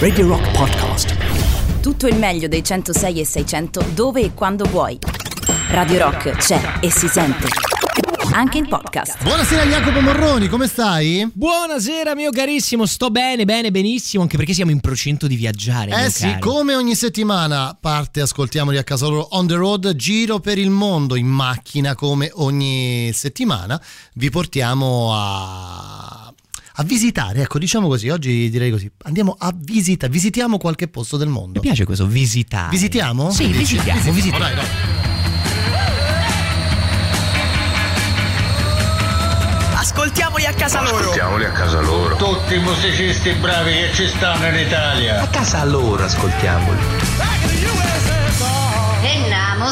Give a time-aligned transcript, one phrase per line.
[0.00, 1.80] Radio Rock Podcast.
[1.80, 4.98] Tutto il meglio dei 106 e 600 dove e quando vuoi.
[5.68, 7.46] Radio Rock c'è e si sente.
[8.32, 9.22] Anche in podcast.
[9.22, 11.30] Buonasera Jacopo Morroni, come stai?
[11.32, 16.06] Buonasera mio carissimo, sto bene, bene, benissimo, anche perché siamo in procinto di viaggiare.
[16.06, 16.38] Eh sì, caro.
[16.40, 21.14] come ogni settimana parte Ascoltiamoli a casa loro on the road, giro per il mondo
[21.14, 23.80] in macchina come ogni settimana.
[24.14, 26.09] Vi portiamo a
[26.74, 28.90] a visitare, ecco, diciamo così, oggi direi così.
[29.04, 31.60] Andiamo a visitare, visitiamo qualche posto del mondo.
[31.60, 32.70] Mi piace questo visitare.
[32.70, 33.30] Visitiamo?
[33.30, 34.44] Sì, visitiamo, visitiamo.
[34.44, 34.66] Dai, dai.
[39.74, 40.98] Ascoltiamoli a casa loro.
[40.98, 42.16] Ascoltiamoli a casa loro.
[42.16, 45.22] Tutti i musicisti bravi che ci stanno in Italia.
[45.22, 46.78] A casa loro ascoltiamoli.
[49.60, 49.66] Andiamo,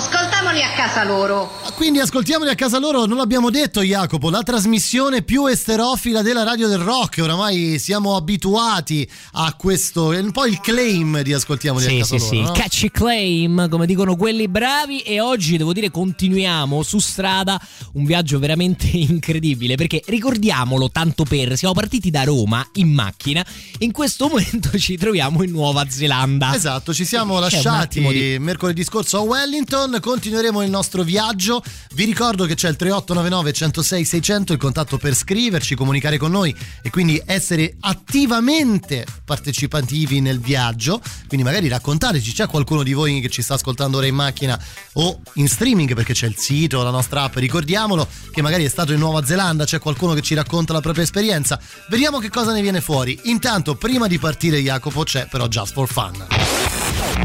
[0.48, 1.50] ascoltamoli a casa loro.
[1.74, 6.66] Quindi ascoltiamoli a casa loro, non l'abbiamo detto Jacopo, la trasmissione più esterofila della radio
[6.68, 11.88] del rock, oramai siamo abituati a questo, è un po' il claim di ascoltiamoli a
[11.88, 12.28] Sì, casa sì, loro.
[12.30, 12.52] sì, no?
[12.52, 17.60] catchy claim, come dicono quelli bravi e oggi devo dire continuiamo su strada
[17.92, 23.44] un viaggio veramente incredibile perché ricordiamolo tanto per, siamo partiti da Roma in macchina,
[23.80, 26.54] in questo momento ci troviamo in Nuova Zelanda.
[26.54, 29.98] Esatto, ci siamo C'è lasciati di- mercoledì scorso a Wellington,
[30.38, 31.62] continueremo il nostro viaggio.
[31.94, 36.54] Vi ricordo che c'è il 3899 106 600, il contatto per scriverci, comunicare con noi
[36.80, 41.00] e quindi essere attivamente partecipativi nel viaggio.
[41.26, 44.56] Quindi magari raccontateci, c'è qualcuno di voi che ci sta ascoltando ora in macchina
[44.94, 48.92] o in streaming perché c'è il sito, la nostra app, ricordiamolo che magari è stato
[48.92, 51.58] in Nuova Zelanda, c'è qualcuno che ci racconta la propria esperienza.
[51.88, 53.18] Vediamo che cosa ne viene fuori.
[53.24, 56.26] Intanto, prima di partire Jacopo c'è però Just for Fun.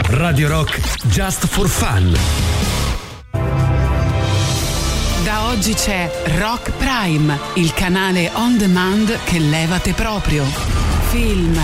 [0.08, 2.72] Radio Rock Just for Fun.
[5.54, 10.44] Oggi c'è Rock Prime, il canale on demand che levate proprio.
[11.12, 11.56] Film,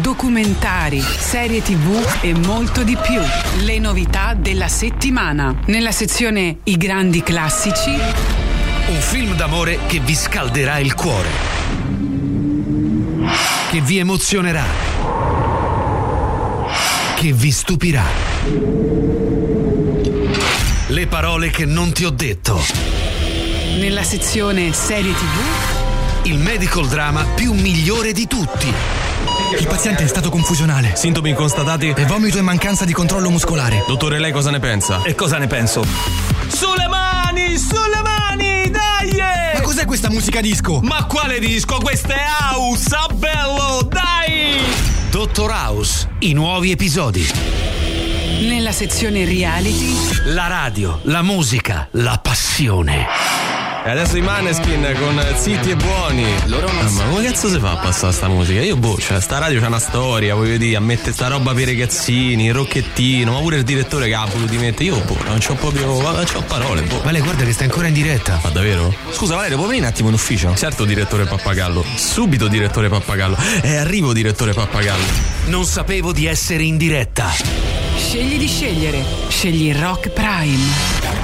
[0.00, 3.20] documentari, serie tv e molto di più.
[3.64, 5.56] Le novità della settimana.
[5.66, 11.28] Nella sezione I grandi classici, Un film d'amore che vi scalderà il cuore.
[13.70, 14.64] Che vi emozionerà.
[17.16, 18.04] Che vi stupirà.
[20.86, 23.01] Le parole che non ti ho detto.
[23.78, 28.72] Nella sezione serie tv, Il medical drama più migliore di tutti.
[29.58, 30.92] Il paziente è in stato confusionale.
[30.94, 33.84] Sintomi constatati e vomito e mancanza di controllo muscolare.
[33.86, 35.02] Dottore, lei cosa ne pensa?
[35.02, 35.84] E cosa ne penso?
[36.46, 39.16] Sulle mani, sulle mani, dai!
[39.54, 40.80] Ma cos'è questa musica disco?
[40.82, 41.78] Ma quale disco?
[41.78, 44.60] Questa è House, ah, bello, dai!
[45.10, 47.26] Dottor House, i nuovi episodi.
[48.42, 49.94] nella sezione reality,
[50.26, 53.06] La radio, la musica, la passione.
[53.84, 56.24] E adesso i Maneskin con Zitti e Buoni.
[56.44, 58.60] Loro non Ah, ma come cazzo si fa a passare sta musica?
[58.60, 61.72] Io boh, cioè sta radio c'ha una storia, voglio dire, ammette sta roba per i
[61.72, 64.84] ragazzini, il rocchettino, ma pure il direttore che ha voluto mettere.
[64.84, 66.00] Io boh, non c'ho proprio.
[66.00, 67.02] Non c'ho parole, boh.
[67.02, 68.38] Vale, guarda che sta ancora in diretta.
[68.44, 68.94] Ma davvero?
[69.10, 70.54] Scusa Valerio, puoi venire un attimo in ufficio?
[70.54, 71.84] Certo, direttore Pappagallo.
[71.96, 73.36] Subito, direttore Pappagallo.
[73.62, 75.02] E arrivo, direttore Pappagallo.
[75.46, 77.28] Non sapevo di essere in diretta.
[77.96, 79.04] scegli di scegliere.
[79.28, 81.21] Scegli Rock Prime.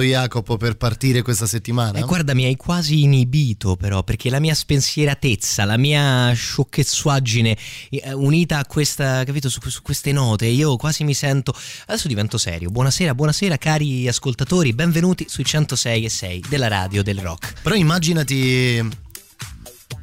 [0.00, 1.98] Giusto, Jacopo, per partire questa settimana?
[1.98, 7.56] E guarda, mi hai quasi inibito però, perché la mia spensieratezza, la mia sciocchezzuaggine
[7.90, 11.54] eh, unita a questa, capito, su, su queste note, io quasi mi sento...
[11.86, 12.70] Adesso divento serio.
[12.70, 17.60] Buonasera, buonasera cari ascoltatori, benvenuti sui 106 e 6 della radio del rock.
[17.62, 18.88] Però immaginati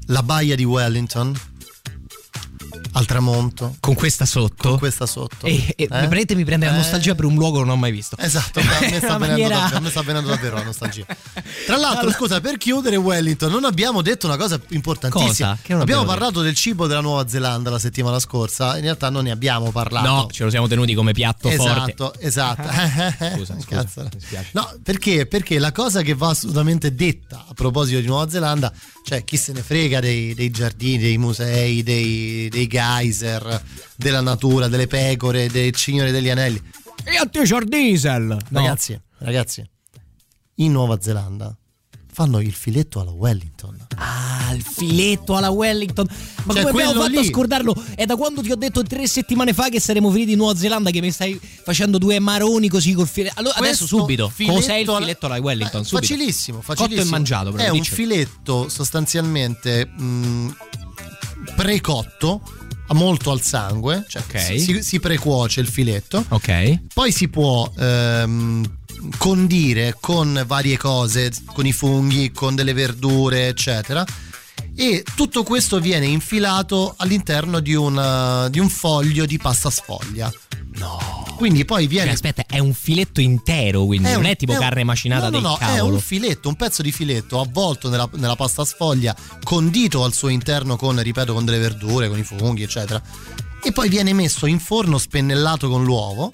[0.08, 1.56] la baia di Wellington
[2.98, 3.76] al tramonto.
[3.80, 4.70] Con questa sotto.
[4.70, 5.46] Con questa sotto.
[5.46, 8.18] E, e veramente mi prende la nostalgia per un luogo che non ho mai visto.
[8.18, 11.06] Esatto, a me sta, venendo, sta venendo davvero la nostalgia.
[11.66, 15.28] Tra l'altro, scusa, per chiudere Wellington, non abbiamo detto una cosa importantissima.
[15.28, 15.60] Cosa?
[15.62, 19.32] Abbiamo abbiamo parlato del cibo della Nuova Zelanda la settimana scorsa, in realtà non ne
[19.32, 20.08] abbiamo parlato.
[20.08, 21.94] No, ce lo siamo tenuti come piatto forte.
[21.94, 22.66] Esatto, esatto.
[23.38, 24.50] Scusa, scusa, mi.
[24.52, 25.26] No, perché?
[25.28, 28.72] Perché la cosa che va assolutamente detta a proposito di Nuova Zelanda,
[29.08, 33.64] Cioè, chi se ne frega dei, dei giardini, dei musei, dei, dei geyser,
[33.96, 36.62] della natura, delle pecore, del Signore degli Anelli.
[37.06, 38.26] E a te c'è il diesel!
[38.26, 38.60] No.
[38.60, 39.66] Ragazzi, ragazzi,
[40.56, 41.58] in Nuova Zelanda
[42.18, 43.78] fanno il filetto alla Wellington.
[43.98, 46.08] Ah, il filetto alla Wellington.
[46.46, 47.28] Ma Cioè, come abbiamo fatto a lì.
[47.28, 47.76] scordarlo?
[47.94, 50.90] È da quando ti ho detto tre settimane fa che saremmo finiti in Nuova Zelanda
[50.90, 53.40] che mi stai facendo due maroni così col filetto.
[53.40, 54.34] Allora, adesso subito.
[54.36, 55.86] Cos'è il filetto alla Wellington?
[55.86, 56.08] Subito.
[56.08, 56.96] Facilissimo, facilissimo.
[57.02, 57.64] Cotto e mangiato, però.
[57.66, 57.96] È un diccelo.
[57.96, 60.56] filetto sostanzialmente mh,
[61.56, 62.42] precotto,
[62.94, 64.60] molto al sangue, cioè Ok.
[64.60, 66.26] si, si precuoce il filetto.
[66.30, 66.80] Ok.
[66.96, 68.66] Poi si può ehm,
[69.18, 74.06] condire con varie cose, con i funghi, con delle verdure, eccetera.
[74.76, 80.32] E tutto questo viene infilato all'interno di, una- di un foglio di pasta sfoglia.
[80.76, 81.26] No.
[81.38, 84.60] Quindi poi viene Cioè, aspetta, è un filetto intero, quindi non un- è tipo un-
[84.60, 85.78] carne macinata no, no, no, cavolo.
[85.78, 90.30] È un filetto, un pezzo di filetto avvolto nella, nella pasta sfoglia, condito al suo
[90.30, 93.02] interno con, ripeto, con delle verdure, con i funghi, eccetera.
[93.64, 96.32] E poi viene messo in forno spennellato con l'uovo.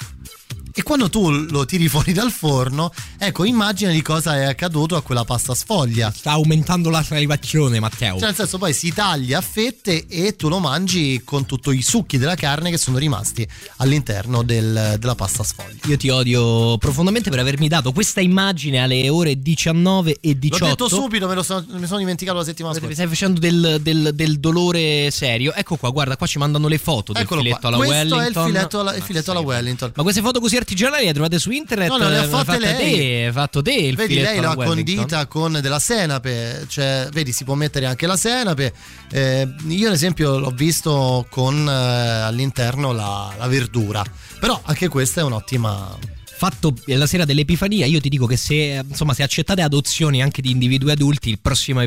[0.75, 5.03] E quando tu lo tiri fuori dal forno, ecco, immagina di cosa è accaduto a
[5.03, 6.11] quella pasta sfoglia.
[6.11, 8.15] Sta aumentando la salivazione, Matteo.
[8.17, 11.81] Cioè, nel senso, poi si taglia a fette e tu lo mangi con tutti i
[11.83, 15.77] succhi della carne che sono rimasti all'interno del- della pasta sfoglia.
[15.85, 20.63] Io ti odio profondamente per avermi dato questa immagine alle ore 19 e 18.
[20.63, 22.95] L'ho detto subito, me lo sono, mi sono dimenticato la settimana Mi scorsa.
[22.95, 25.53] stai facendo del, del- del dolore serio.
[25.53, 27.69] Ecco qua, guarda, qua ci mandano le foto del Eccolo filetto qua.
[27.69, 28.23] alla Questo Wellington.
[28.23, 29.91] è il filetto alla, il filetto alla Wellington.
[29.95, 31.89] Ma queste foto così artigianali le trovate su internet?
[31.89, 32.75] No, no, le ha Eh, fatte lei.
[32.97, 37.43] te, hai fatto te il Vedi, lei l'ha condita con della senape, cioè, vedi, si
[37.43, 38.73] può mettere anche la senape.
[39.11, 44.03] Eh, io, ad esempio, l'ho visto con eh, all'interno la, la verdura.
[44.39, 45.97] Però anche questa è un'ottima.
[46.35, 50.51] Fatto la sera dell'Epifania, io ti dico che se, insomma, se accettate adozioni anche di
[50.51, 51.81] individui adulti, il prossimo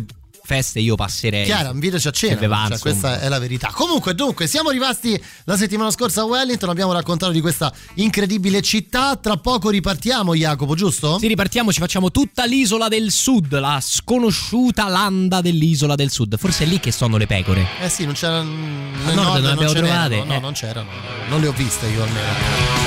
[0.47, 1.45] feste io passerei.
[1.45, 2.69] Chiara, invitaci a cena.
[2.69, 3.71] Cioè, questa è la verità.
[3.73, 6.69] Comunque, dunque, siamo rimasti la settimana scorsa a Wellington.
[6.71, 9.17] Abbiamo raccontato di questa incredibile città.
[9.17, 11.19] Tra poco ripartiamo, Jacopo, giusto?
[11.19, 16.39] Sì, ripartiamo, ci facciamo tutta l'isola del sud, la sconosciuta landa dell'isola del sud.
[16.39, 17.67] Forse è lì che sono le pecore.
[17.81, 18.41] Eh sì, non c'era.
[18.43, 20.39] Nel nord non non abbiamo trovate, No, eh.
[20.39, 20.89] non c'erano.
[21.29, 22.85] Non le ho viste io almeno.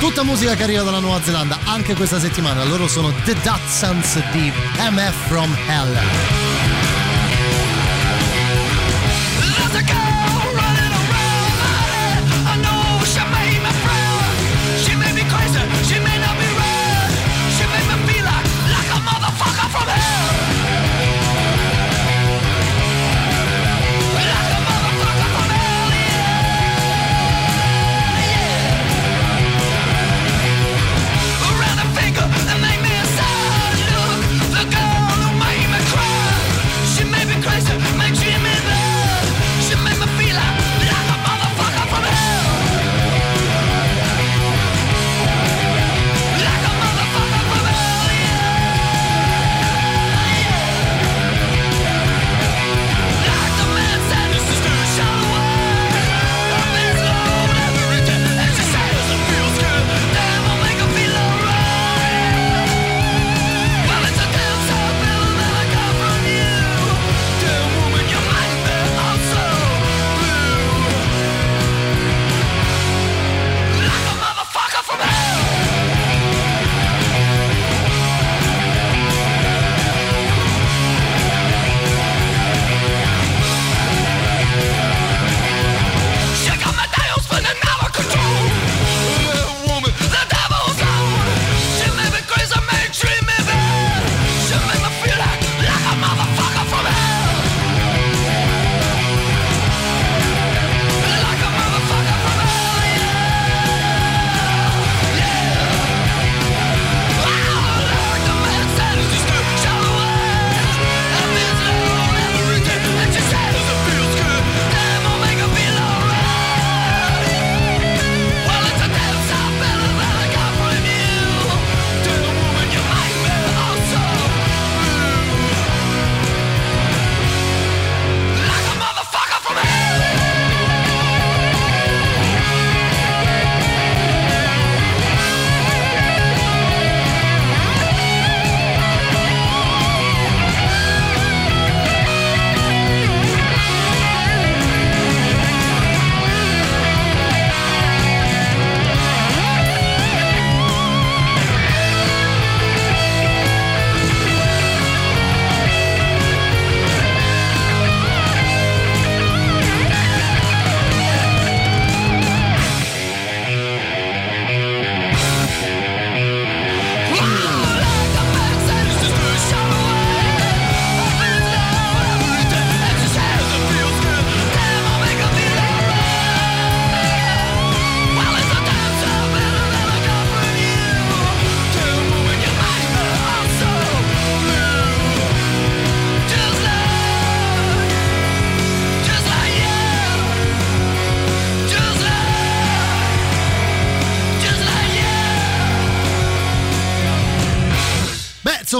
[0.00, 2.64] Tutta musica che arriva dalla Nuova Zelanda anche questa settimana.
[2.64, 4.50] Loro sono The Datsuns di
[4.90, 6.49] MF from Hell.
[9.52, 9.99] How's it going?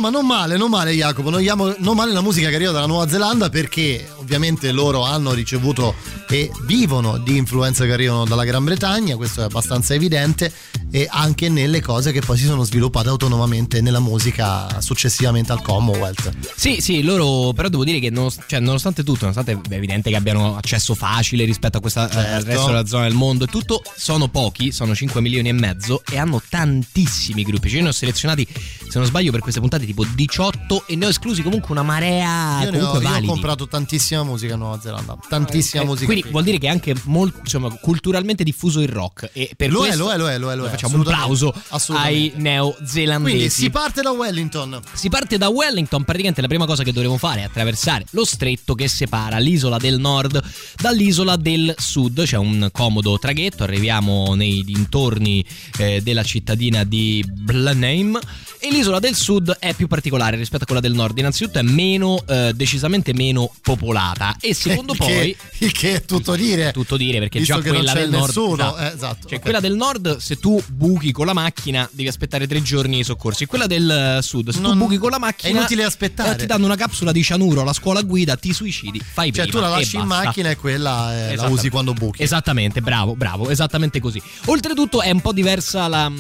[0.00, 1.42] Insomma, non male, non male Jacopo, non,
[1.78, 5.94] non male la musica che arriva dalla Nuova Zelanda perché ovviamente loro hanno ricevuto
[6.28, 10.52] e vivono di influenze che arrivano dalla Gran Bretagna, questo è abbastanza evidente,
[10.92, 16.30] e anche nelle cose che poi si sono sviluppate autonomamente nella musica successivamente al Commonwealth.
[16.56, 20.16] Sì, sì, loro però devo dire che non- cioè, nonostante tutto, nonostante è evidente che
[20.16, 22.46] abbiano accesso facile rispetto a questa, eh, al Certo.
[22.46, 26.16] resto della zona del mondo e tutto, sono pochi, sono 5 milioni e mezzo e
[26.16, 27.68] hanno tantissimi gruppi.
[27.68, 28.46] Cioè, io ne ho selezionati,
[28.90, 32.62] se non sbaglio, per queste puntate tipo 18 e ne ho esclusi comunque una marea
[32.62, 36.04] io, ne ho, comunque io ho comprato tantissima musica in Nuova Zelanda, tantissima Eh, musica.
[36.06, 36.32] Quindi qui.
[36.32, 39.30] vuol dire che è anche molto, insomma, culturalmente diffuso il rock.
[39.32, 41.02] E per Lo è, questo lo è, lo è, lo è, lo è, Facciamo un
[41.02, 41.54] applauso
[41.88, 43.36] ai neozelandesi.
[43.36, 44.80] Quindi si parte da Wellington.
[44.92, 48.74] Si parte da Wellington, praticamente la prima cosa che dovremo fare è attraversare lo stretto
[48.74, 50.42] che separa l'isola del nord
[50.76, 52.24] dall'isola del sud.
[52.24, 55.44] C'è un comodo traghetto, arriviamo nei dintorni
[55.78, 58.18] eh, della cittadina di Blenheim
[58.58, 61.16] e l'isola del sud è più particolare rispetto a quella del nord.
[61.18, 65.08] Innanzitutto è meno, eh, decisamente meno popolata e secondo Il poi...
[65.08, 66.72] che- il che è tutto dire.
[66.72, 68.26] Tutto dire perché già quella del nord...
[68.26, 68.78] nessuno, esatto.
[68.78, 69.42] eh, esatto, Cioè ok.
[69.42, 73.44] quella del nord se tu buchi con la macchina devi aspettare tre giorni i soccorsi.
[73.46, 76.32] Quella del eh, sud se Non- tu buchi con la macchina è inutile aspettare.
[76.32, 79.58] eh, ti danno una capsula di cianuro alla scuola guida, ti suicidi, fai Cioè, prima
[79.66, 80.24] tu la lasci in basta.
[80.24, 82.22] macchina e quella eh, la usi quando buchi.
[82.22, 84.20] Esattamente, bravo, bravo, esattamente così.
[84.46, 86.10] Oltretutto è un po' diversa la.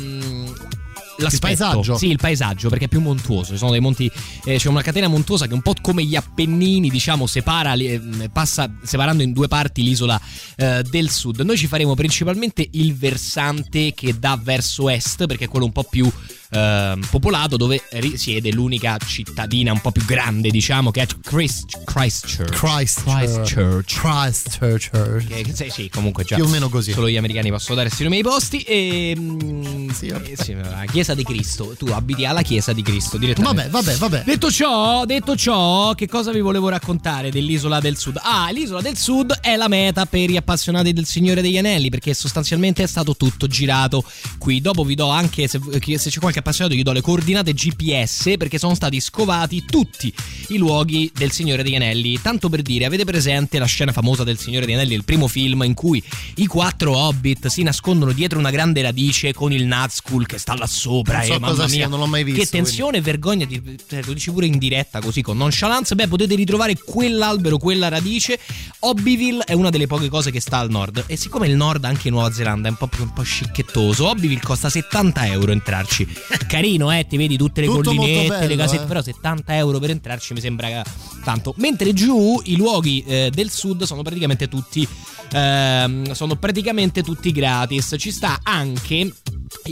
[1.22, 1.46] L'aspetto.
[1.46, 1.96] paesaggio?
[1.96, 3.52] Sì, il paesaggio perché è più montuoso.
[3.52, 4.10] Ci sono dei monti,
[4.44, 8.00] eh, c'è una catena montuosa che un po' come gli Appennini, diciamo, separa, eh,
[8.32, 10.20] passa separando in due parti l'isola
[10.56, 11.40] eh, del sud.
[11.40, 15.84] Noi ci faremo principalmente il versante che dà verso est, perché è quello un po'
[15.84, 16.10] più
[16.50, 22.50] ehm, popolato, dove risiede l'unica cittadina un po' più grande, diciamo, che è Christ- Christchurch.
[22.58, 23.54] Christchurch.
[23.54, 24.00] Christchurch.
[24.00, 25.26] Christchurch.
[25.26, 26.36] Che, che- sì, sì, comunque già.
[26.36, 26.92] Più o meno così.
[26.92, 28.60] Solo gli americani possono dare questi nomi ai posti.
[28.62, 29.14] E.
[29.18, 30.30] mm, Sì, vabbè.
[30.30, 31.74] eh, sì, la chiesa di Cristo.
[31.78, 33.68] Tu abiti alla chiesa di Cristo direttamente.
[33.68, 34.22] Vabbè, vabbè, vabbè.
[34.24, 38.18] Detto ciò, detto ciò, che cosa vi volevo raccontare dell'isola del sud?
[38.22, 42.14] Ah, l'isola del sud è la meta per gli appassionati del Signore degli Anelli, perché
[42.14, 44.04] sostanzialmente è stato tutto girato
[44.38, 44.60] qui.
[44.60, 45.60] Dopo vi do anche, se,
[45.96, 50.12] se c'è qualche appassionato, gli do le coordinate GPS, perché sono stati scovati tutti
[50.48, 52.20] i luoghi del Signore degli Anelli.
[52.20, 55.62] Tanto per dire, avete presente la scena famosa del Signore degli Anelli, il primo film
[55.62, 56.02] in cui
[56.36, 60.66] i quattro hobbit si nascondono dietro una grande radice con il Nazgul che sta là
[60.66, 61.18] sopra.
[61.18, 63.44] Non so e mamma cosa mia, sia, non l'ho mai visto, Che tensione e vergogna,
[63.44, 65.94] di, cioè, lo dici pure in diretta così con nonchalance.
[65.94, 68.38] Beh, potete ritrovare quell'albero, quella radice.
[68.80, 71.04] Hobbyville è una delle poche cose che sta al nord.
[71.06, 74.08] E siccome il nord, anche in Nuova Zelanda, è un po' più un po' scicchettoso,
[74.08, 76.06] Hobbyville costa 70 euro entrarci.
[76.46, 78.86] Carino, eh, ti vedi tutte le Tutto collinette, le bello, casette, eh.
[78.86, 80.82] però 70 euro per entrarci mi sembra
[81.24, 81.54] tanto.
[81.56, 84.86] Mentre giù i luoghi eh, del sud sono praticamente tutti
[85.32, 87.94] ehm, sono praticamente tutti gratis.
[87.98, 89.12] Ci sta anche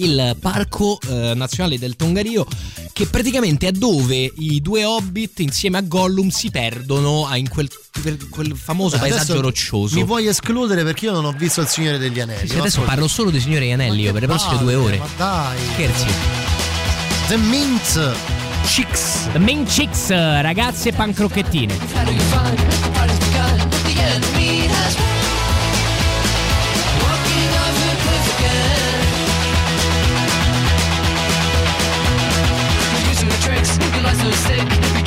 [0.03, 2.47] il parco eh, nazionale del Tongario
[2.93, 7.69] che praticamente è dove i due hobbit insieme a Gollum si perdono ah, in quel,
[8.31, 9.95] quel famoso Beh, paesaggio roccioso.
[9.95, 12.49] Mi vuoi escludere perché io non ho visto il Signore degli Anelli.
[12.49, 14.99] Sì, adesso parlo solo dei signori Anelli io per le prossime due ore.
[14.99, 15.59] Ma dai.
[15.75, 16.07] Scherzi.
[17.29, 18.17] The Mint
[18.65, 19.29] Chicks.
[19.33, 21.75] The Main Chicks, ragazze pancrocchettine.
[34.47, 34.98] Sick.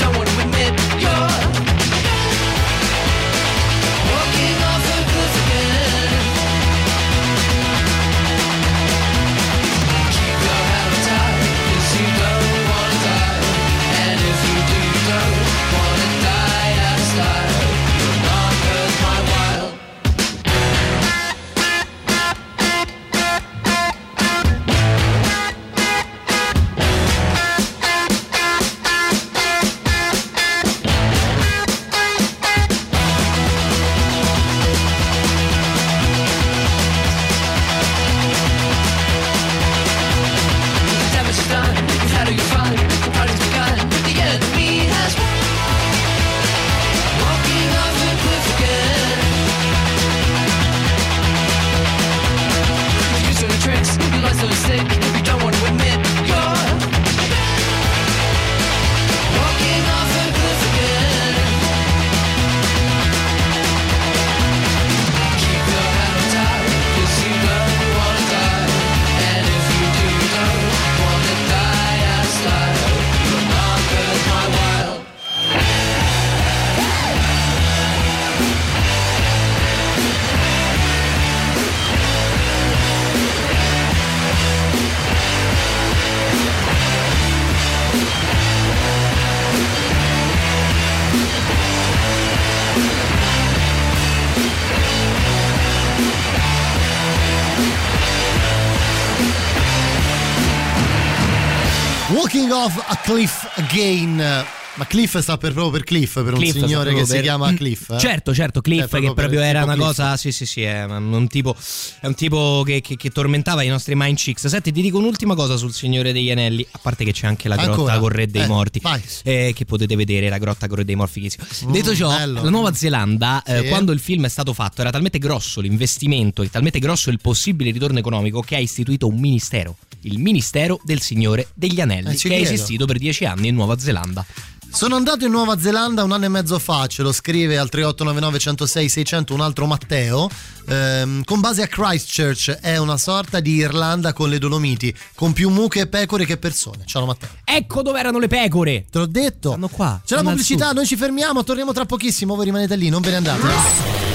[103.72, 104.46] Again.
[104.76, 107.22] Ma Cliff sta per, proprio per Cliff, per Cliff un signore che proprio si per-
[107.24, 107.90] chiama Cliff.
[107.90, 108.00] eh?
[108.00, 109.86] Certo, certo, Cliff Cioè, proprio che per proprio era una Cliff.
[109.86, 111.54] cosa, sì sì sì, è un tipo,
[112.00, 114.48] è un tipo che, che- che tormentava i nostri mind chicks.
[114.48, 117.56] Senti, ti dico un'ultima cosa sul Signore degli Anelli, a parte che c'è anche la
[117.58, 118.00] grotta Ancora?
[118.00, 118.82] con Re dei Eh, Morti,
[119.24, 121.30] eh, che potete vedere, la grotta con Re dei Morti.
[121.66, 122.42] Mm, Detto ciò, bello.
[122.42, 123.68] la Nuova Zelanda, eh, Sì.
[123.68, 127.72] quando il film è stato fatto, era talmente grosso l'investimento e talmente grosso il possibile
[127.72, 129.76] ritorno economico che ha istituito un ministero.
[130.02, 132.44] Il Ministero del Signore degli Anelli, Eh, che è credo.
[132.54, 134.26] esistito per dieci anni in Nuova Zelanda.
[134.74, 138.40] Sono andato in Nuova Zelanda un anno e mezzo fa, ce lo scrive al 3899
[138.40, 140.30] 106 600 un altro Matteo,
[140.66, 145.50] ehm, con base a Christchurch è una sorta di Irlanda con le Dolomiti, con più
[145.50, 146.84] mucche e pecore che persone.
[146.86, 147.30] Ciao Matteo.
[147.44, 148.86] Ecco dove erano le pecore!
[148.90, 149.50] Te l'ho detto.
[149.50, 150.02] Stanno qua.
[150.06, 153.16] C'è la pubblicità, noi ci fermiamo, torniamo tra pochissimo, voi rimanete lì, non ve ne
[153.18, 154.11] andate.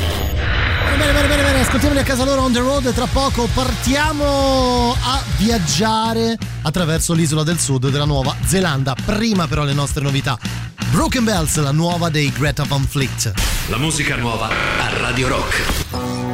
[0.97, 5.23] Bene, bene, bene, bene, ascoltiamoli a casa loro on the road tra poco partiamo a
[5.37, 8.97] viaggiare attraverso l'isola del sud della Nuova Zelanda.
[9.05, 10.39] Prima però le nostre novità.
[10.91, 13.33] Broken Bells, la nuova dei Greta Van Fleet.
[13.69, 16.26] La musica nuova a Radio Rock.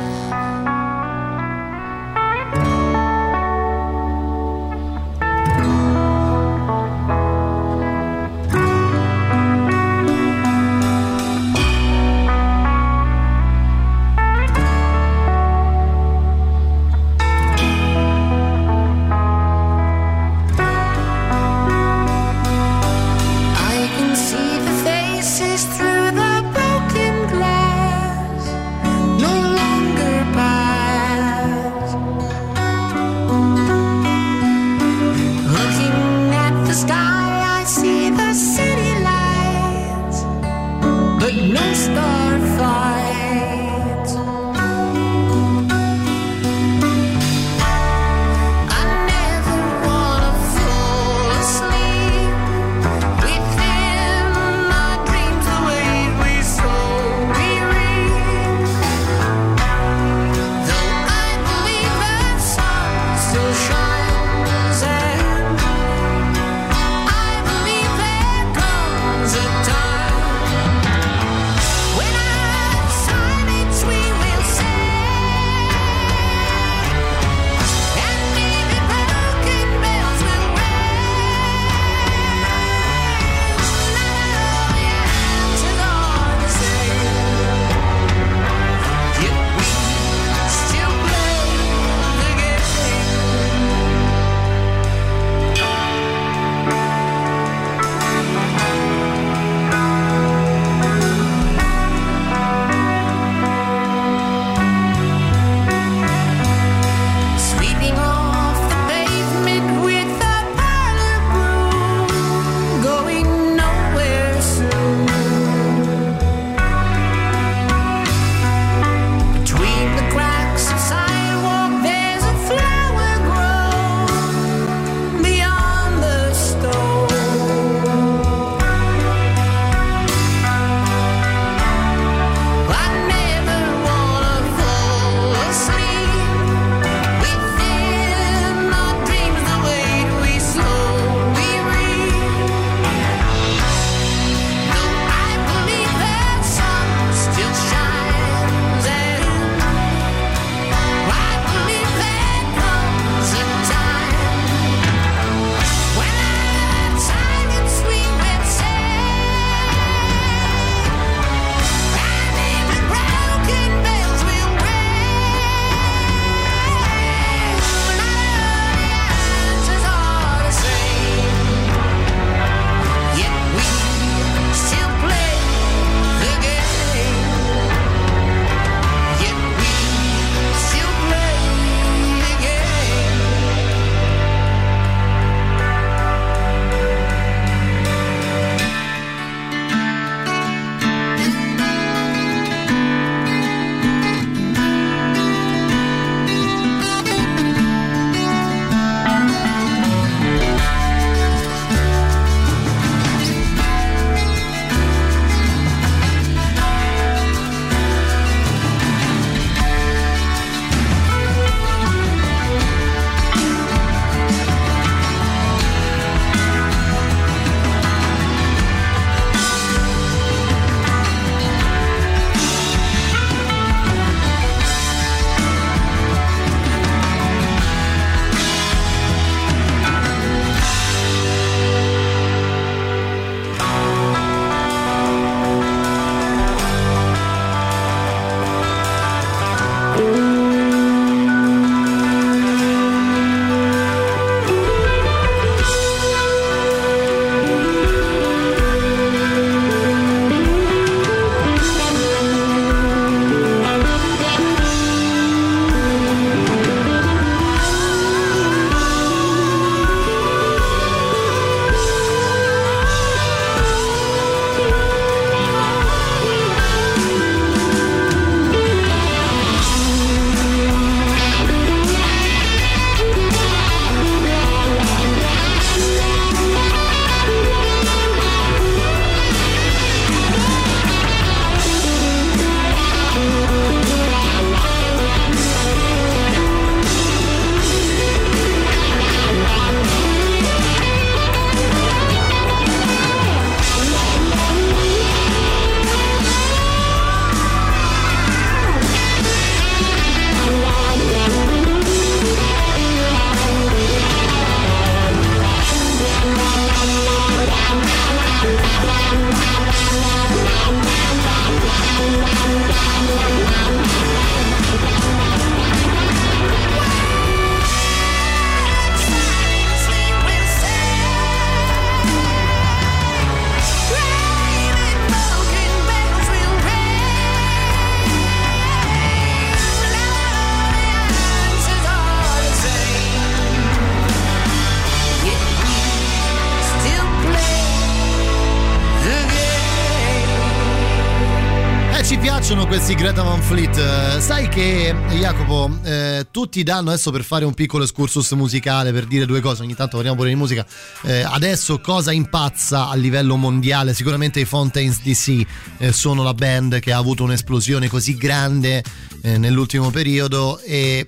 [342.84, 343.76] Questi Greta Van Fleet.
[343.76, 349.04] Eh, sai che, Jacopo, eh, tutti danno adesso per fare un piccolo excursus musicale, per
[349.04, 350.66] dire due cose, ogni tanto parliamo pure di musica.
[351.02, 353.94] eh, adesso cosa impazza a livello mondiale?
[353.94, 355.46] Sicuramente i Fontaines DC
[355.78, 358.82] eh, sono la band che ha avuto un'esplosione così grande
[359.22, 361.06] eh, nell'ultimo periodo e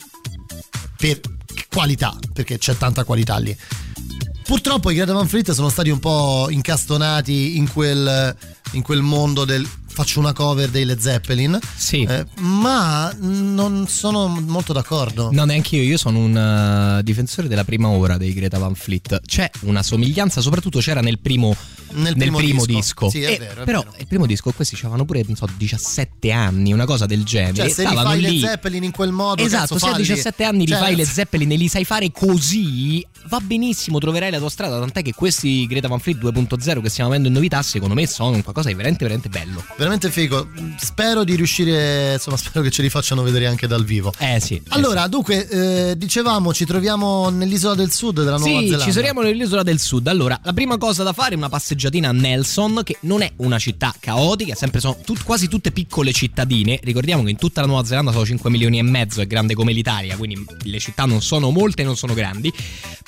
[0.97, 1.19] per
[1.69, 3.57] qualità, perché c'è tanta qualità lì.
[4.45, 8.37] Purtroppo i Greta Van Fleet sono stati un po' incastonati in quel,
[8.73, 11.59] in quel mondo del faccio una cover dei Led Zeppelin.
[11.77, 12.03] Sì.
[12.03, 15.31] Eh, ma non sono molto d'accordo.
[15.33, 19.21] No, neanche io, io sono un uh, difensore della prima ora dei Greta Van Fleet.
[19.25, 21.55] C'è una somiglianza, soprattutto c'era nel primo,
[21.93, 23.07] Nel nel primo primo disco.
[23.07, 23.11] disco.
[23.11, 23.95] Sì, è E vero, è però vero.
[23.99, 27.55] il primo disco, questi avevano pure, non so, 17 anni, una cosa del genere.
[27.55, 28.41] Cioè, se li Stavano fai lì.
[28.41, 30.03] Led Zeppelin in quel modo, Esatto, se a falli.
[30.03, 34.31] 17 anni Cioè, li fai le Zeppelin e li sai fare così, va benissimo, troverai
[34.31, 34.79] la tua strada.
[34.79, 38.41] Tant'è che questi Greta Van Fleet 2.0 che stiamo avendo in novità, secondo me, sono
[38.43, 39.65] qualcosa di veramente, veramente bello.
[39.77, 40.49] Veramente figo.
[40.79, 44.13] Spero di riuscire, insomma, spero che ce li facciano vedere anche dal vivo.
[44.19, 44.61] Eh sì.
[44.69, 45.49] Allora, dunque,
[45.91, 48.85] eh, dicevamo, ci troviamo nell'isola del sud della Nuova Sì, Zelanda.
[48.85, 50.07] ci troviamo nell'isola del sud.
[50.07, 53.59] Allora, la prima cosa da fare è una passeggiatina a Nelson, che non è una
[53.59, 56.79] città caotica, sempre sono tut- quasi tutte piccole cittadine.
[56.83, 59.73] Ricordiamo che in tutta la Nuova Zelanda sono 5 milioni e mezzo, è grande come
[59.73, 62.53] l'Italia, quindi le città non sono molte non sono grandi.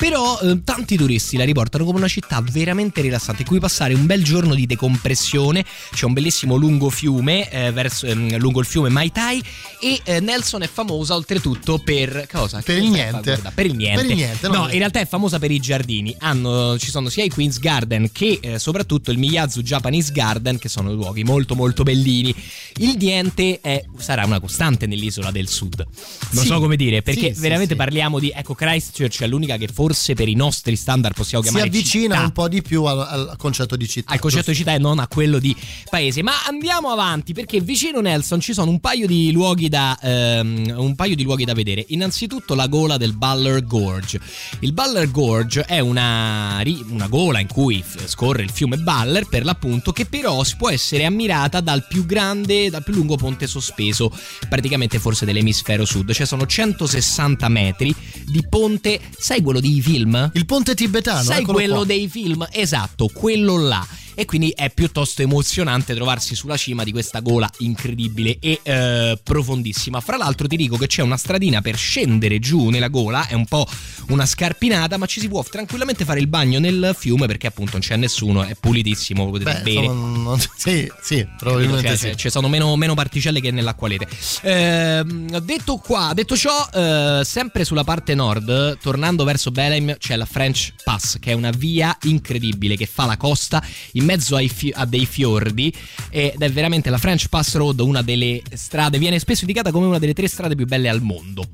[0.09, 4.07] Però eh, tanti turisti la riportano come una città veramente rilassante, in cui passare un
[4.07, 5.65] bel giorno di decompressione.
[5.93, 9.43] C'è un bellissimo lungo fiume, eh, verso- ehm, lungo il fiume Mai Tai,
[9.81, 12.61] e eh, Nelson è famosa oltretutto per cosa?
[12.63, 13.41] Per il niente.
[13.53, 14.03] Per il niente.
[14.03, 14.55] Per il niente, no?
[14.55, 16.15] no, in realtà è famosa per i giardini.
[16.21, 20.69] Hanno- ci sono sia i Queen's Garden che eh, soprattutto il Miyazu Japanese Garden, che
[20.69, 22.33] sono luoghi molto molto bellini.
[22.77, 25.85] Il niente è- sarà una costante nell'isola del sud.
[26.31, 26.49] Non Sì.
[26.49, 27.77] so come dire, perché sì, veramente sì.
[27.77, 28.33] parliamo di.
[28.33, 32.27] Ecco, Christchurch è l'unica che forse per i nostri standard possiamo si chiamare avvicina città
[32.27, 34.13] un po' di più al, al concetto di città.
[34.13, 35.55] al concetto di città e non a quello di
[35.89, 36.23] paese.
[36.23, 40.95] Ma andiamo avanti perché vicino Nelson ci sono un paio di luoghi da, ehm, un
[40.95, 41.85] paio di luoghi da vedere.
[41.89, 44.21] Innanzitutto la gola del Baller Gorge.
[44.61, 49.93] Il Baller Gorge è una, una gola in cui scorre il fiume Baller per l'appunto
[49.93, 54.13] che però si può essere ammirata dal più grande, dal più lungo ponte sospeso
[54.49, 56.13] praticamente forse dell'emisfero sud.
[56.13, 57.95] Cioè sono 160 metri
[58.27, 60.31] di ponte, sai quello di film?
[60.35, 61.85] Il ponte tibetano, Sai quello qua.
[61.85, 62.45] dei film?
[62.51, 63.87] Esatto, quello là.
[64.19, 70.01] E quindi è piuttosto emozionante trovarsi sulla cima di questa gola incredibile e eh, profondissima.
[70.01, 73.45] Fra l'altro ti dico che c'è una stradina per scendere giù nella gola, è un
[73.45, 73.67] po'
[74.09, 77.81] una scarpinata, ma ci si può tranquillamente fare il bagno nel fiume perché appunto non
[77.83, 79.85] c'è nessuno, è pulitissimo, potete Beh, bere.
[79.85, 82.17] insomma, non- sì, sì, probabilmente Cioè, sì.
[82.17, 84.09] ci sono meno, meno particelle che nell'acqualete.
[84.43, 90.25] Ehm, detto qua, detto ciò, eh, sempre sulla parte nord, tornando verso Belém, c'è la
[90.25, 94.73] French Pass, che è una via incredibile che fa la costa in mezzo ai fi-
[94.75, 95.71] a dei fiordi.
[96.11, 99.99] Ed è veramente la French Pass Road, una delle strade, viene spesso indicata come una
[99.99, 101.45] delle tre strade più belle al mondo.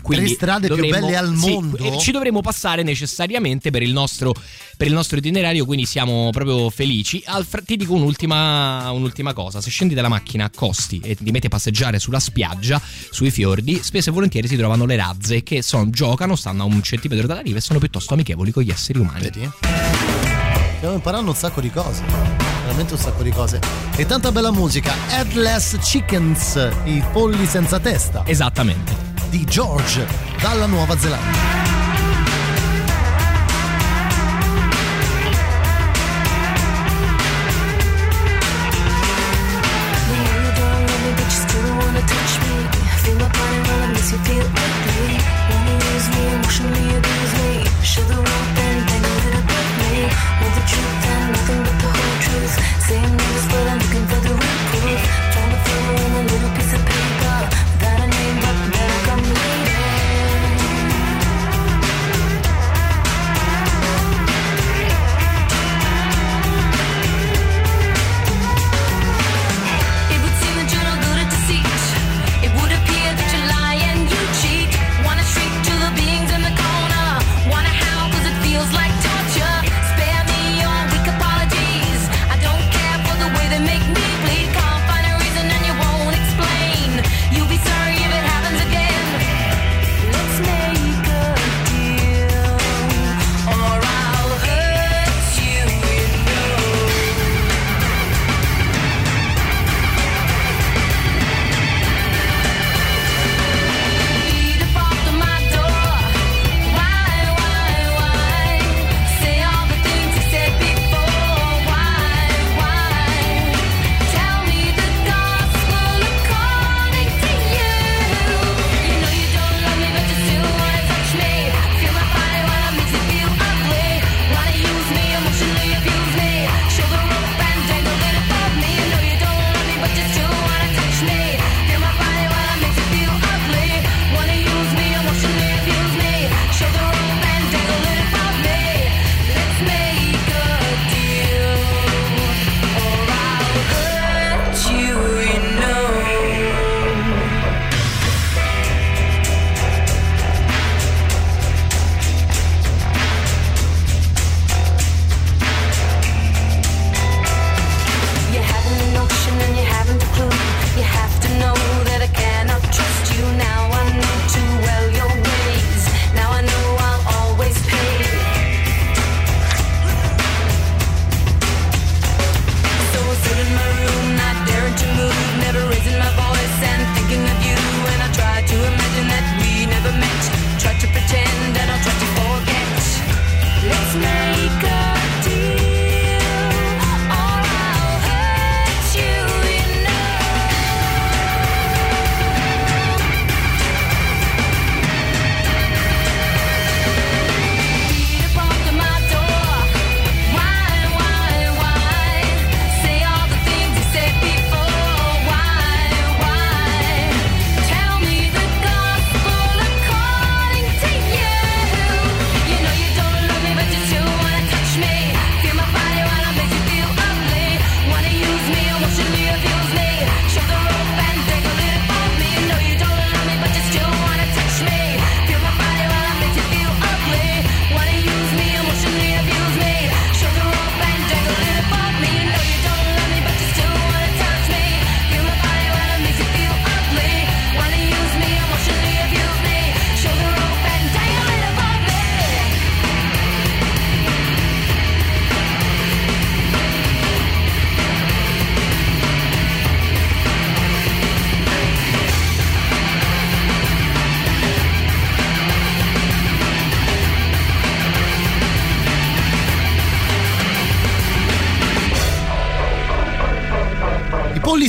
[0.00, 1.76] Quindi Tre strade più dovremmo- belle al sì, mondo?
[1.76, 4.34] e ci dovremo passare necessariamente per il nostro,
[4.78, 7.22] per il nostro itinerario, quindi siamo proprio felici.
[7.26, 11.30] Al fr- ti dico un'ultima, un'ultima cosa: se scendi dalla macchina a costi e ti
[11.30, 15.60] metti a passeggiare sulla spiaggia, sui fiordi, spesso e volentieri si trovano le razze che
[15.62, 18.98] sono- giocano, stanno a un centimetro dalla riva e sono piuttosto amichevoli con gli esseri
[18.98, 19.22] umani.
[19.22, 19.50] Vedi?
[20.84, 22.02] Stiamo imparando un sacco di cose.
[22.60, 23.58] Veramente un sacco di cose.
[23.96, 24.92] E tanta bella musica.
[25.08, 28.22] Headless Chickens, i polli senza testa.
[28.26, 28.92] Esattamente.
[29.30, 30.06] Di George,
[30.42, 31.54] dalla Nuova Zelanda.
[50.64, 51.03] Electric.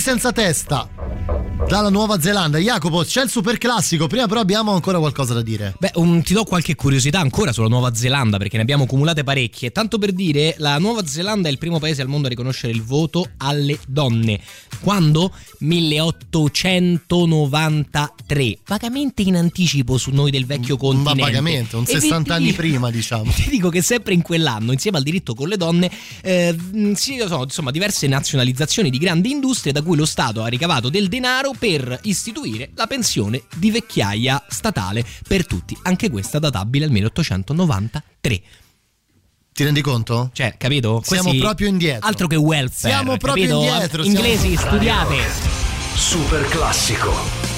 [0.06, 0.88] Senza testa
[1.68, 2.60] dalla Nuova Zelanda.
[2.60, 4.06] Jacopo, c'è il super classico.
[4.06, 5.74] Prima, però, abbiamo ancora qualcosa da dire.
[5.80, 9.72] Beh, um, ti do qualche curiosità ancora sulla Nuova Zelanda perché ne abbiamo accumulate parecchie.
[9.72, 12.84] Tanto per dire, la Nuova Zelanda è il primo paese al mondo a riconoscere il
[12.84, 14.40] voto alle donne.
[14.80, 15.32] Quando?
[18.28, 18.58] 1893.
[18.66, 21.20] Vagamente in anticipo su noi del vecchio continente.
[21.20, 23.32] Ma vagamente, un E vi- 60 anni ti- prima, diciamo.
[23.32, 25.90] Ti dico che sempre in quell'anno, insieme al diritto con le donne,
[26.22, 26.56] eh,
[26.96, 31.08] si sono insomma diverse nazionalizzazioni di grandi industrie da cui lo Stato ha ricavato del
[31.08, 38.42] denaro per istituire la pensione di vecchiaia statale per tutti, anche questa databile al 1893.
[39.54, 40.32] Ti rendi conto?
[40.34, 41.02] Cioè, capito?
[41.06, 42.06] Siamo Questi- proprio indietro.
[42.08, 42.94] Altro che welfare.
[42.94, 43.62] Siamo proprio capito?
[43.72, 45.16] indietro, siamo- Inglesi, studiate.
[45.96, 47.55] Super classico.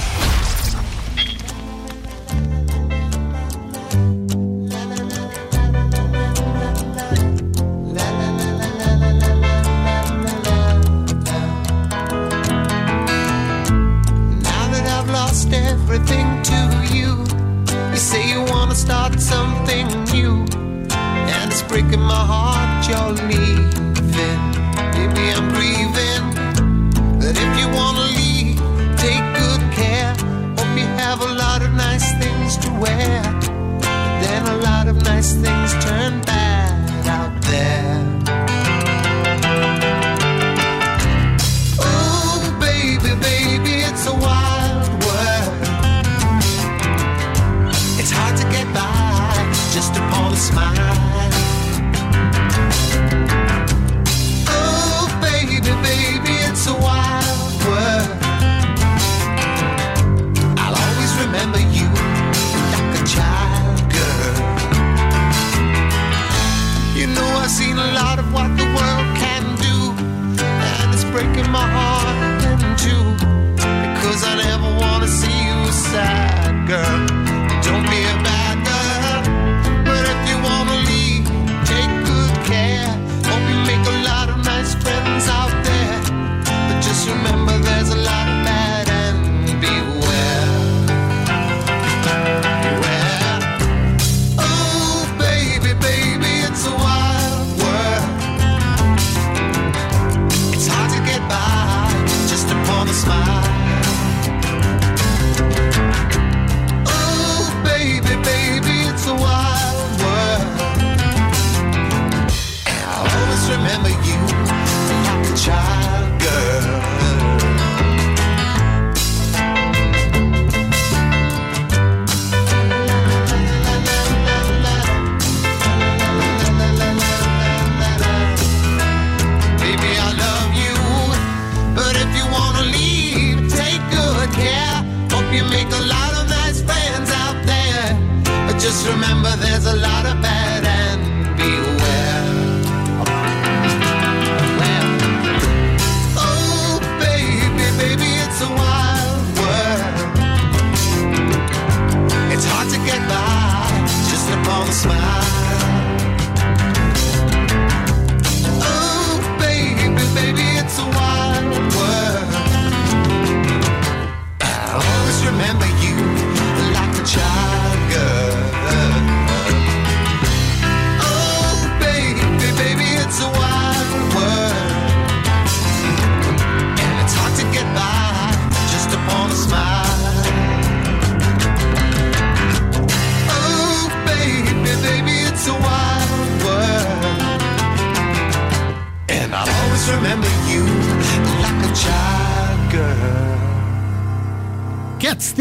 [21.82, 24.42] Breaking my heart you're leaving.
[24.98, 26.26] Maybe I'm grieving,
[27.20, 28.58] but if you wanna leave,
[28.98, 30.16] take good care.
[30.58, 33.17] Hope you have a lot of nice things to wear,